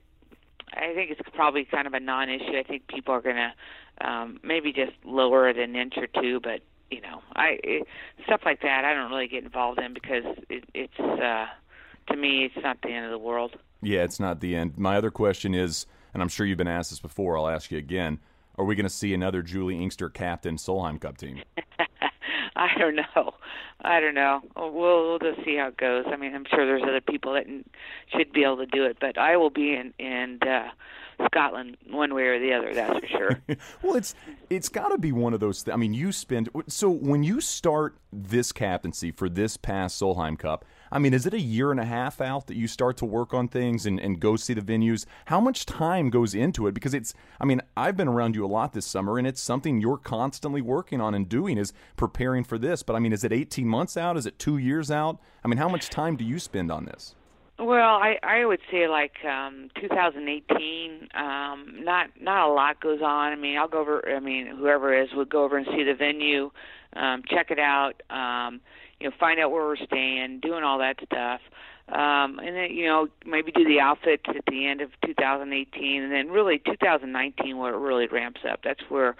I 0.76 0.94
think 0.94 1.10
it's 1.10 1.20
probably 1.34 1.64
kind 1.64 1.86
of 1.86 1.94
a 1.94 2.00
non-issue. 2.00 2.56
I 2.58 2.62
think 2.62 2.86
people 2.88 3.14
are 3.14 3.20
going 3.20 3.36
to 3.36 3.52
um 4.06 4.38
maybe 4.42 4.72
just 4.72 4.92
lower 5.04 5.48
it 5.48 5.58
an 5.58 5.74
inch 5.74 5.94
or 5.96 6.06
two, 6.06 6.40
but 6.40 6.60
you 6.90 7.00
know, 7.00 7.22
I 7.34 7.58
it, 7.64 7.86
stuff 8.24 8.42
like 8.44 8.62
that 8.62 8.84
I 8.84 8.94
don't 8.94 9.10
really 9.10 9.28
get 9.28 9.44
involved 9.44 9.80
in 9.80 9.94
because 9.94 10.24
it, 10.48 10.64
it's 10.74 10.98
uh 10.98 11.46
to 12.08 12.16
me 12.16 12.44
it's 12.44 12.62
not 12.62 12.80
the 12.82 12.90
end 12.90 13.06
of 13.06 13.10
the 13.10 13.18
world. 13.18 13.56
Yeah, 13.82 14.04
it's 14.04 14.20
not 14.20 14.40
the 14.40 14.54
end. 14.56 14.76
My 14.78 14.96
other 14.96 15.10
question 15.10 15.54
is, 15.54 15.86
and 16.14 16.22
I'm 16.22 16.28
sure 16.28 16.46
you've 16.46 16.58
been 16.58 16.68
asked 16.68 16.90
this 16.90 17.00
before. 17.00 17.38
I'll 17.38 17.48
ask 17.48 17.70
you 17.70 17.78
again. 17.78 18.18
Are 18.58 18.64
we 18.64 18.74
going 18.74 18.84
to 18.84 18.90
see 18.90 19.12
another 19.12 19.42
Juli 19.42 19.82
Inkster 19.82 20.08
captain 20.08 20.56
Solheim 20.56 20.98
Cup 20.98 21.18
team? 21.18 21.42
I 22.58 22.78
don't 22.78 22.96
know. 22.96 23.34
I 23.82 24.00
don't 24.00 24.14
know. 24.14 24.40
We'll, 24.56 24.70
we'll 24.72 25.18
just 25.18 25.44
see 25.44 25.56
how 25.56 25.68
it 25.68 25.76
goes. 25.76 26.06
I 26.10 26.16
mean, 26.16 26.34
I'm 26.34 26.46
sure 26.48 26.64
there's 26.64 26.82
other 26.82 27.02
people 27.02 27.34
that 27.34 27.44
should 28.16 28.32
be 28.32 28.44
able 28.44 28.56
to 28.58 28.66
do 28.66 28.84
it, 28.86 28.96
but 28.98 29.18
I 29.18 29.36
will 29.36 29.50
be 29.50 29.74
in 29.74 29.92
in 29.98 30.38
uh, 30.42 30.68
Scotland 31.26 31.76
one 31.90 32.14
way 32.14 32.22
or 32.22 32.40
the 32.40 32.54
other. 32.54 32.72
That's 32.72 32.98
for 32.98 33.06
sure. 33.06 33.42
well, 33.82 33.96
it's 33.96 34.14
it's 34.48 34.70
got 34.70 34.88
to 34.88 34.98
be 34.98 35.12
one 35.12 35.34
of 35.34 35.40
those. 35.40 35.62
Th- 35.64 35.74
I 35.74 35.76
mean, 35.76 35.92
you 35.92 36.12
spend 36.12 36.48
so 36.66 36.88
when 36.88 37.22
you 37.22 37.42
start 37.42 37.96
this 38.10 38.52
captaincy 38.52 39.10
for 39.10 39.28
this 39.28 39.58
past 39.58 40.00
Solheim 40.00 40.38
Cup. 40.38 40.64
I 40.90 40.98
mean, 40.98 41.14
is 41.14 41.26
it 41.26 41.34
a 41.34 41.40
year 41.40 41.70
and 41.70 41.80
a 41.80 41.84
half 41.84 42.20
out 42.20 42.46
that 42.46 42.56
you 42.56 42.68
start 42.68 42.96
to 42.98 43.04
work 43.04 43.34
on 43.34 43.48
things 43.48 43.86
and, 43.86 43.98
and 43.98 44.20
go 44.20 44.36
see 44.36 44.54
the 44.54 44.60
venues? 44.60 45.06
How 45.26 45.40
much 45.40 45.66
time 45.66 46.10
goes 46.10 46.34
into 46.34 46.66
it? 46.66 46.74
Because 46.74 46.94
it's, 46.94 47.14
I 47.40 47.44
mean, 47.44 47.60
I've 47.76 47.96
been 47.96 48.08
around 48.08 48.34
you 48.34 48.44
a 48.44 48.48
lot 48.48 48.72
this 48.72 48.86
summer, 48.86 49.18
and 49.18 49.26
it's 49.26 49.40
something 49.40 49.80
you're 49.80 49.98
constantly 49.98 50.62
working 50.62 51.00
on 51.00 51.14
and 51.14 51.28
doing 51.28 51.58
is 51.58 51.72
preparing 51.96 52.44
for 52.44 52.58
this. 52.58 52.82
But 52.82 52.96
I 52.96 52.98
mean, 52.98 53.12
is 53.12 53.24
it 53.24 53.32
18 53.32 53.66
months 53.66 53.96
out? 53.96 54.16
Is 54.16 54.26
it 54.26 54.38
two 54.38 54.58
years 54.58 54.90
out? 54.90 55.18
I 55.44 55.48
mean, 55.48 55.58
how 55.58 55.68
much 55.68 55.90
time 55.90 56.16
do 56.16 56.24
you 56.24 56.38
spend 56.38 56.70
on 56.70 56.84
this? 56.84 57.14
Well, 57.58 57.96
I 57.96 58.18
I 58.22 58.44
would 58.44 58.60
say 58.70 58.86
like 58.86 59.24
um 59.24 59.70
2018 59.80 61.08
um 61.14 61.84
not 61.84 62.10
not 62.20 62.48
a 62.48 62.52
lot 62.52 62.80
goes 62.80 63.00
on. 63.00 63.32
I 63.32 63.36
mean, 63.36 63.56
I'll 63.56 63.68
go 63.68 63.80
over 63.80 64.06
I 64.14 64.20
mean, 64.20 64.46
whoever 64.46 64.94
is 64.94 65.08
would 65.14 65.30
go 65.30 65.44
over 65.44 65.56
and 65.56 65.66
see 65.74 65.82
the 65.82 65.94
venue, 65.94 66.50
um 66.94 67.22
check 67.26 67.50
it 67.50 67.58
out, 67.58 68.02
um 68.10 68.60
you 69.00 69.08
know, 69.08 69.16
find 69.18 69.40
out 69.40 69.50
where 69.50 69.64
we're 69.64 69.76
staying, 69.76 70.40
doing 70.40 70.64
all 70.64 70.78
that 70.78 70.96
stuff. 71.04 71.40
Um 71.88 72.40
and 72.40 72.56
then, 72.56 72.70
you 72.70 72.86
know, 72.86 73.08
maybe 73.24 73.52
do 73.52 73.64
the 73.64 73.80
outfits 73.80 74.24
at 74.28 74.44
the 74.48 74.66
end 74.66 74.80
of 74.80 74.90
2018 75.04 76.02
and 76.02 76.12
then 76.12 76.28
really 76.28 76.58
2019 76.58 77.56
where 77.56 77.74
it 77.74 77.78
really 77.78 78.08
ramps 78.08 78.40
up. 78.50 78.60
That's 78.64 78.82
where, 78.88 79.14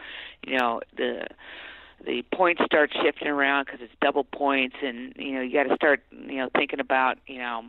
you 0.44 0.58
know, 0.58 0.80
the 0.96 1.28
the 2.04 2.22
points 2.34 2.62
start 2.64 2.90
shifting 3.02 3.28
around 3.28 3.66
because 3.66 3.80
it's 3.82 3.92
double 4.02 4.24
points, 4.24 4.76
and 4.82 5.14
you 5.16 5.32
know 5.32 5.40
you 5.40 5.52
got 5.52 5.68
to 5.68 5.74
start 5.76 6.02
you 6.10 6.36
know 6.36 6.48
thinking 6.54 6.80
about 6.80 7.18
you 7.26 7.38
know 7.38 7.64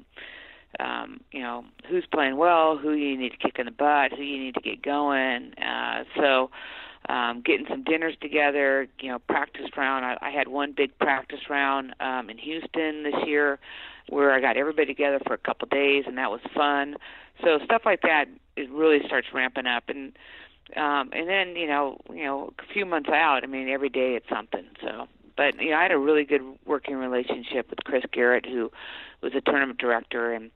um, 0.80 1.22
you 1.32 1.42
know 1.42 1.66
who's 1.90 2.06
playing 2.12 2.38
well, 2.38 2.78
who 2.78 2.94
you 2.94 3.18
need 3.18 3.32
to 3.32 3.38
kick 3.38 3.58
in 3.58 3.66
the 3.66 3.72
butt, 3.72 4.12
who 4.12 4.24
you 4.24 4.38
need 4.38 4.56
to 4.56 4.62
get 4.62 4.82
going. 4.82 5.54
Uh, 5.54 6.04
so 6.16 6.50
um, 7.08 7.42
getting 7.46 7.66
some 7.70 7.84
dinners 7.84 8.16
together, 8.22 8.88
you 9.00 9.10
know, 9.10 9.20
practice 9.20 9.66
round. 9.78 10.06
I, 10.06 10.18
I 10.22 10.30
had 10.30 10.48
one 10.48 10.74
big 10.76 10.98
practice 11.00 11.50
round 11.50 11.94
um, 12.00 12.30
in 12.30 12.38
Houston 12.38 13.04
this 13.04 13.16
year 13.26 13.60
where 14.10 14.34
I 14.34 14.42
got 14.42 14.58
everybody 14.58 14.88
together 14.88 15.20
for 15.26 15.34
a 15.34 15.38
couple 15.38 15.66
of 15.66 15.70
days, 15.70 16.06
and 16.08 16.18
that 16.18 16.32
was 16.32 16.42
fun. 16.56 16.96
So 17.44 17.60
stuff 17.64 17.84
like 17.86 18.02
that, 18.02 18.26
it 18.56 18.70
really 18.70 19.00
starts 19.06 19.28
ramping 19.34 19.68
up, 19.68 19.84
and 19.90 20.18
um, 20.76 21.12
and 21.14 21.30
then 21.30 21.56
you 21.56 21.68
know, 21.68 22.00
you 22.10 22.24
know, 22.24 22.54
a 22.60 22.74
few 22.74 22.86
months 22.86 23.10
out, 23.10 23.42
I 23.44 23.48
mean, 23.48 23.70
every 23.70 23.90
day 23.90 24.16
it's 24.16 24.28
something. 24.30 24.66
So, 24.82 25.08
but 25.36 25.60
you 25.62 25.72
know, 25.72 25.78
I 25.78 25.84
had 25.84 25.92
a 25.92 25.98
really 25.98 26.26
good 26.26 26.42
working 26.66 26.96
relationship 26.96 27.70
with 27.70 27.80
Chris 27.86 28.04
Garrett, 28.12 28.46
who 28.46 28.72
was 29.22 29.34
a 29.36 29.42
tournament 29.42 29.80
director, 29.80 30.34
and 30.34 30.52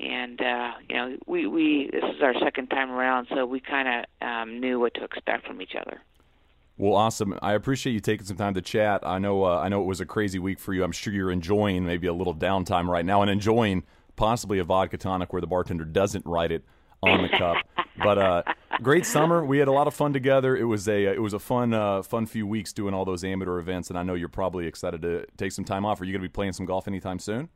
and 0.00 0.40
uh, 0.40 0.72
you 0.88 0.96
know, 0.96 1.16
we 1.26 1.46
we 1.46 1.90
this 1.92 2.04
is 2.04 2.22
our 2.22 2.34
second 2.42 2.68
time 2.68 2.90
around, 2.90 3.28
so 3.34 3.46
we 3.46 3.60
kind 3.60 3.88
of 3.88 4.26
um, 4.26 4.60
knew 4.60 4.80
what 4.80 4.94
to 4.94 5.04
expect 5.04 5.46
from 5.46 5.60
each 5.62 5.74
other. 5.78 6.00
Well, 6.76 6.94
awesome. 6.94 7.36
I 7.42 7.54
appreciate 7.54 7.92
you 7.92 8.00
taking 8.00 8.24
some 8.24 8.36
time 8.36 8.54
to 8.54 8.62
chat. 8.62 9.00
I 9.04 9.18
know 9.18 9.44
uh, 9.44 9.58
I 9.58 9.68
know 9.68 9.82
it 9.82 9.86
was 9.86 10.00
a 10.00 10.06
crazy 10.06 10.38
week 10.38 10.60
for 10.60 10.72
you. 10.72 10.84
I'm 10.84 10.92
sure 10.92 11.12
you're 11.12 11.32
enjoying 11.32 11.84
maybe 11.84 12.06
a 12.06 12.12
little 12.12 12.34
downtime 12.34 12.86
right 12.86 13.04
now 13.04 13.22
and 13.22 13.30
enjoying 13.30 13.82
possibly 14.14 14.58
a 14.58 14.64
vodka 14.64 14.96
tonic 14.96 15.32
where 15.32 15.40
the 15.40 15.46
bartender 15.46 15.84
doesn't 15.84 16.24
write 16.24 16.52
it 16.52 16.64
on 17.02 17.22
the 17.22 17.28
cup. 17.28 17.56
but 18.02 18.18
uh, 18.18 18.42
great 18.82 19.06
summer. 19.06 19.44
We 19.44 19.58
had 19.58 19.68
a 19.68 19.72
lot 19.72 19.88
of 19.88 19.94
fun 19.94 20.12
together. 20.12 20.56
It 20.56 20.64
was 20.64 20.88
a 20.88 21.06
it 21.06 21.20
was 21.20 21.32
a 21.32 21.38
fun 21.40 21.74
uh, 21.74 22.02
fun 22.02 22.26
few 22.26 22.46
weeks 22.46 22.72
doing 22.72 22.94
all 22.94 23.04
those 23.04 23.24
amateur 23.24 23.58
events, 23.58 23.90
and 23.90 23.98
I 23.98 24.04
know 24.04 24.14
you're 24.14 24.28
probably 24.28 24.66
excited 24.66 25.02
to 25.02 25.26
take 25.36 25.52
some 25.52 25.64
time 25.64 25.84
off. 25.84 26.00
Are 26.00 26.04
you 26.04 26.12
going 26.12 26.22
to 26.22 26.28
be 26.28 26.32
playing 26.32 26.52
some 26.52 26.66
golf 26.66 26.86
anytime 26.86 27.18
soon? 27.18 27.48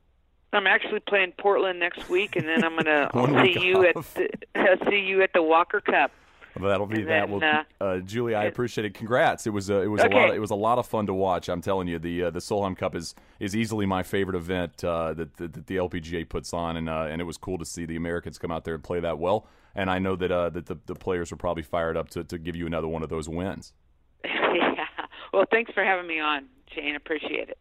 I'm 0.52 0.66
actually 0.66 1.00
playing 1.00 1.32
Portland 1.38 1.78
next 1.78 2.08
week, 2.08 2.36
and 2.36 2.46
then 2.46 2.64
I'm 2.64 2.76
going 2.76 2.84
to 2.86 3.52
see 3.54 3.66
you 3.66 3.88
off. 3.88 4.16
at 4.16 4.30
the, 4.54 4.78
see 4.90 4.98
you 4.98 5.22
at 5.22 5.32
the 5.32 5.42
Walker 5.42 5.80
Cup. 5.80 6.10
Well, 6.58 6.68
that'll 6.68 6.86
be 6.86 7.00
and 7.00 7.08
that. 7.08 7.30
Then, 7.30 7.40
well, 7.40 7.64
uh, 7.80 7.84
uh, 7.84 7.98
Juli, 8.00 8.34
I 8.34 8.44
appreciate 8.44 8.84
it. 8.84 8.92
Congrats! 8.92 9.46
It 9.46 9.50
was 9.50 9.70
uh, 9.70 9.80
it 9.80 9.86
was 9.86 10.02
okay. 10.02 10.14
a 10.14 10.18
lot. 10.18 10.28
Of, 10.28 10.36
it 10.36 10.38
was 10.38 10.50
a 10.50 10.54
lot 10.54 10.78
of 10.78 10.86
fun 10.86 11.06
to 11.06 11.14
watch. 11.14 11.48
I'm 11.48 11.62
telling 11.62 11.88
you, 11.88 11.98
the 11.98 12.24
uh, 12.24 12.30
the 12.30 12.40
Solheim 12.40 12.76
Cup 12.76 12.94
is 12.94 13.14
is 13.40 13.56
easily 13.56 13.86
my 13.86 14.02
favorite 14.02 14.36
event 14.36 14.84
uh, 14.84 15.14
that, 15.14 15.36
that, 15.38 15.54
that 15.54 15.66
the 15.66 15.76
LPGA 15.76 16.28
puts 16.28 16.52
on, 16.52 16.76
and 16.76 16.90
uh, 16.90 17.06
and 17.08 17.22
it 17.22 17.24
was 17.24 17.38
cool 17.38 17.56
to 17.56 17.64
see 17.64 17.86
the 17.86 17.96
Americans 17.96 18.36
come 18.36 18.50
out 18.50 18.64
there 18.64 18.74
and 18.74 18.84
play 18.84 19.00
that 19.00 19.18
well. 19.18 19.46
And 19.74 19.90
I 19.90 19.98
know 19.98 20.14
that 20.16 20.28
that 20.52 20.66
the, 20.66 20.76
the 20.84 20.94
players 20.94 21.32
are 21.32 21.36
probably 21.36 21.62
fired 21.62 21.96
up 21.96 22.10
to 22.10 22.24
to 22.24 22.36
give 22.36 22.54
you 22.54 22.66
another 22.66 22.88
one 22.88 23.02
of 23.02 23.08
those 23.08 23.30
wins. 23.30 23.72
yeah. 24.24 24.84
Well, 25.32 25.46
thanks 25.50 25.72
for 25.72 25.82
having 25.82 26.06
me 26.06 26.20
on, 26.20 26.44
Jane. 26.74 26.96
Appreciate 26.96 27.48
it. 27.48 27.58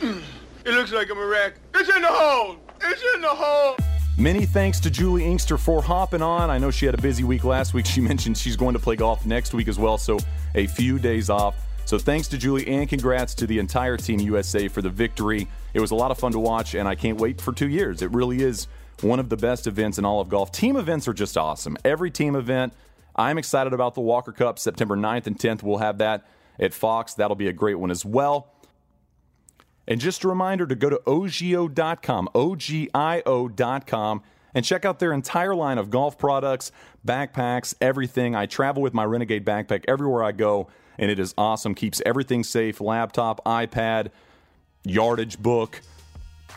It 0.66 0.74
looks 0.74 0.92
like 0.92 1.08
I'm 1.10 1.18
a 1.18 1.24
wreck. 1.24 1.54
It's 1.76 1.88
in 1.88 2.02
the 2.02 2.08
hole. 2.08 2.56
It's 2.80 3.00
in 3.14 3.20
the 3.20 3.28
hole. 3.28 3.76
Many 4.18 4.46
thanks 4.46 4.80
to 4.80 4.90
Juli 4.90 5.24
Inkster 5.24 5.58
for 5.58 5.80
hopping 5.80 6.22
on. 6.22 6.50
I 6.50 6.58
know 6.58 6.72
she 6.72 6.86
had 6.86 6.94
a 6.96 7.00
busy 7.00 7.22
week 7.22 7.44
last 7.44 7.72
week. 7.72 7.86
She 7.86 8.00
mentioned 8.10 8.36
she's 8.36 8.56
going 8.56 8.72
to 8.72 8.80
play 8.80 8.96
golf 8.96 9.24
next 9.24 9.54
week 9.54 9.68
as 9.68 9.78
well, 9.78 9.96
so 9.96 10.18
a 10.56 10.66
few 10.66 10.98
days 10.98 11.30
off. 11.30 11.54
So 11.84 12.00
thanks 12.00 12.26
to 12.28 12.36
Juli 12.36 12.66
and 12.66 12.88
congrats 12.88 13.32
to 13.36 13.46
the 13.46 13.60
entire 13.60 13.96
Team 13.96 14.18
USA 14.18 14.66
for 14.66 14.82
the 14.82 14.90
victory. 14.90 15.46
It 15.72 15.78
was 15.78 15.92
a 15.92 15.94
lot 15.94 16.10
of 16.10 16.18
fun 16.18 16.32
to 16.32 16.40
watch, 16.40 16.74
and 16.74 16.88
I 16.88 16.96
can't 16.96 17.20
wait 17.20 17.40
for 17.40 17.52
two 17.52 17.68
years. 17.68 18.02
It 18.02 18.10
really 18.10 18.42
is 18.42 18.66
one 19.02 19.20
of 19.20 19.28
the 19.28 19.36
best 19.36 19.68
events 19.68 19.98
in 19.98 20.04
all 20.04 20.20
of 20.20 20.28
golf. 20.28 20.50
Team 20.50 20.76
events 20.76 21.06
are 21.06 21.14
just 21.14 21.38
awesome. 21.38 21.76
Every 21.84 22.10
team 22.10 22.34
event. 22.34 22.72
I'm 23.14 23.38
excited 23.38 23.72
about 23.72 23.94
the 23.94 24.00
Walker 24.00 24.32
Cup 24.32 24.58
September 24.58 24.96
9th 24.96 25.28
and 25.28 25.38
10th. 25.38 25.62
We'll 25.62 25.78
have 25.78 25.98
that 25.98 26.26
at 26.58 26.74
Fox. 26.74 27.14
That'll 27.14 27.36
be 27.36 27.46
a 27.46 27.52
great 27.52 27.76
one 27.76 27.92
as 27.92 28.04
well. 28.04 28.48
And 29.88 30.00
just 30.00 30.24
a 30.24 30.28
reminder 30.28 30.66
to 30.66 30.74
go 30.74 30.90
to 30.90 31.00
ogio.com, 31.06 32.28
O-G-I-O.com, 32.34 34.22
and 34.54 34.64
check 34.64 34.84
out 34.84 34.98
their 34.98 35.12
entire 35.12 35.54
line 35.54 35.78
of 35.78 35.90
golf 35.90 36.18
products, 36.18 36.72
backpacks, 37.06 37.74
everything. 37.80 38.34
I 38.34 38.46
travel 38.46 38.82
with 38.82 38.94
my 38.94 39.04
Renegade 39.04 39.44
backpack 39.44 39.84
everywhere 39.86 40.24
I 40.24 40.32
go, 40.32 40.68
and 40.98 41.10
it 41.10 41.18
is 41.18 41.34
awesome. 41.36 41.74
Keeps 41.74 42.00
everything 42.06 42.42
safe 42.42 42.80
laptop, 42.80 43.44
iPad, 43.44 44.10
yardage 44.84 45.38
book, 45.38 45.82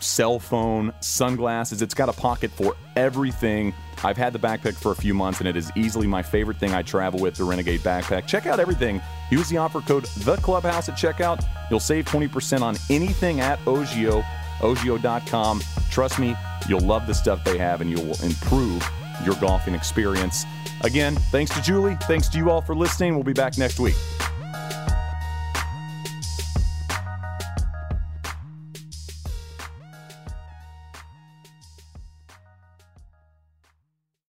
cell 0.00 0.38
phone, 0.38 0.92
sunglasses. 1.00 1.82
It's 1.82 1.94
got 1.94 2.08
a 2.08 2.12
pocket 2.12 2.50
for 2.50 2.76
everything. 2.96 3.74
I've 4.02 4.16
had 4.16 4.32
the 4.32 4.38
backpack 4.38 4.74
for 4.74 4.92
a 4.92 4.94
few 4.94 5.12
months, 5.14 5.40
and 5.40 5.48
it 5.48 5.56
is 5.56 5.70
easily 5.74 6.06
my 6.06 6.22
favorite 6.22 6.58
thing 6.58 6.72
I 6.72 6.82
travel 6.82 7.20
with 7.20 7.34
the 7.34 7.44
Renegade 7.44 7.80
backpack. 7.80 8.26
Check 8.26 8.46
out 8.46 8.60
everything. 8.60 9.00
Use 9.30 9.48
the 9.48 9.58
offer 9.58 9.80
code 9.80 10.04
The 10.18 10.36
Clubhouse 10.36 10.88
at 10.88 10.96
checkout. 10.96 11.44
You'll 11.70 11.80
save 11.80 12.06
20% 12.06 12.62
on 12.62 12.76
anything 12.88 13.40
at 13.40 13.58
Ogio, 13.60 14.24
ogio.com. 14.60 15.62
Trust 15.90 16.18
me, 16.18 16.34
you'll 16.68 16.80
love 16.80 17.06
the 17.06 17.14
stuff 17.14 17.44
they 17.44 17.58
have, 17.58 17.80
and 17.80 17.90
you 17.90 17.96
will 17.96 18.20
improve 18.22 18.88
your 19.24 19.34
golfing 19.36 19.74
experience. 19.74 20.44
Again, 20.82 21.14
thanks 21.30 21.54
to 21.54 21.62
Juli. 21.62 21.96
Thanks 22.02 22.28
to 22.28 22.38
you 22.38 22.50
all 22.50 22.62
for 22.62 22.74
listening. 22.74 23.14
We'll 23.14 23.24
be 23.24 23.34
back 23.34 23.58
next 23.58 23.78
week. 23.78 23.96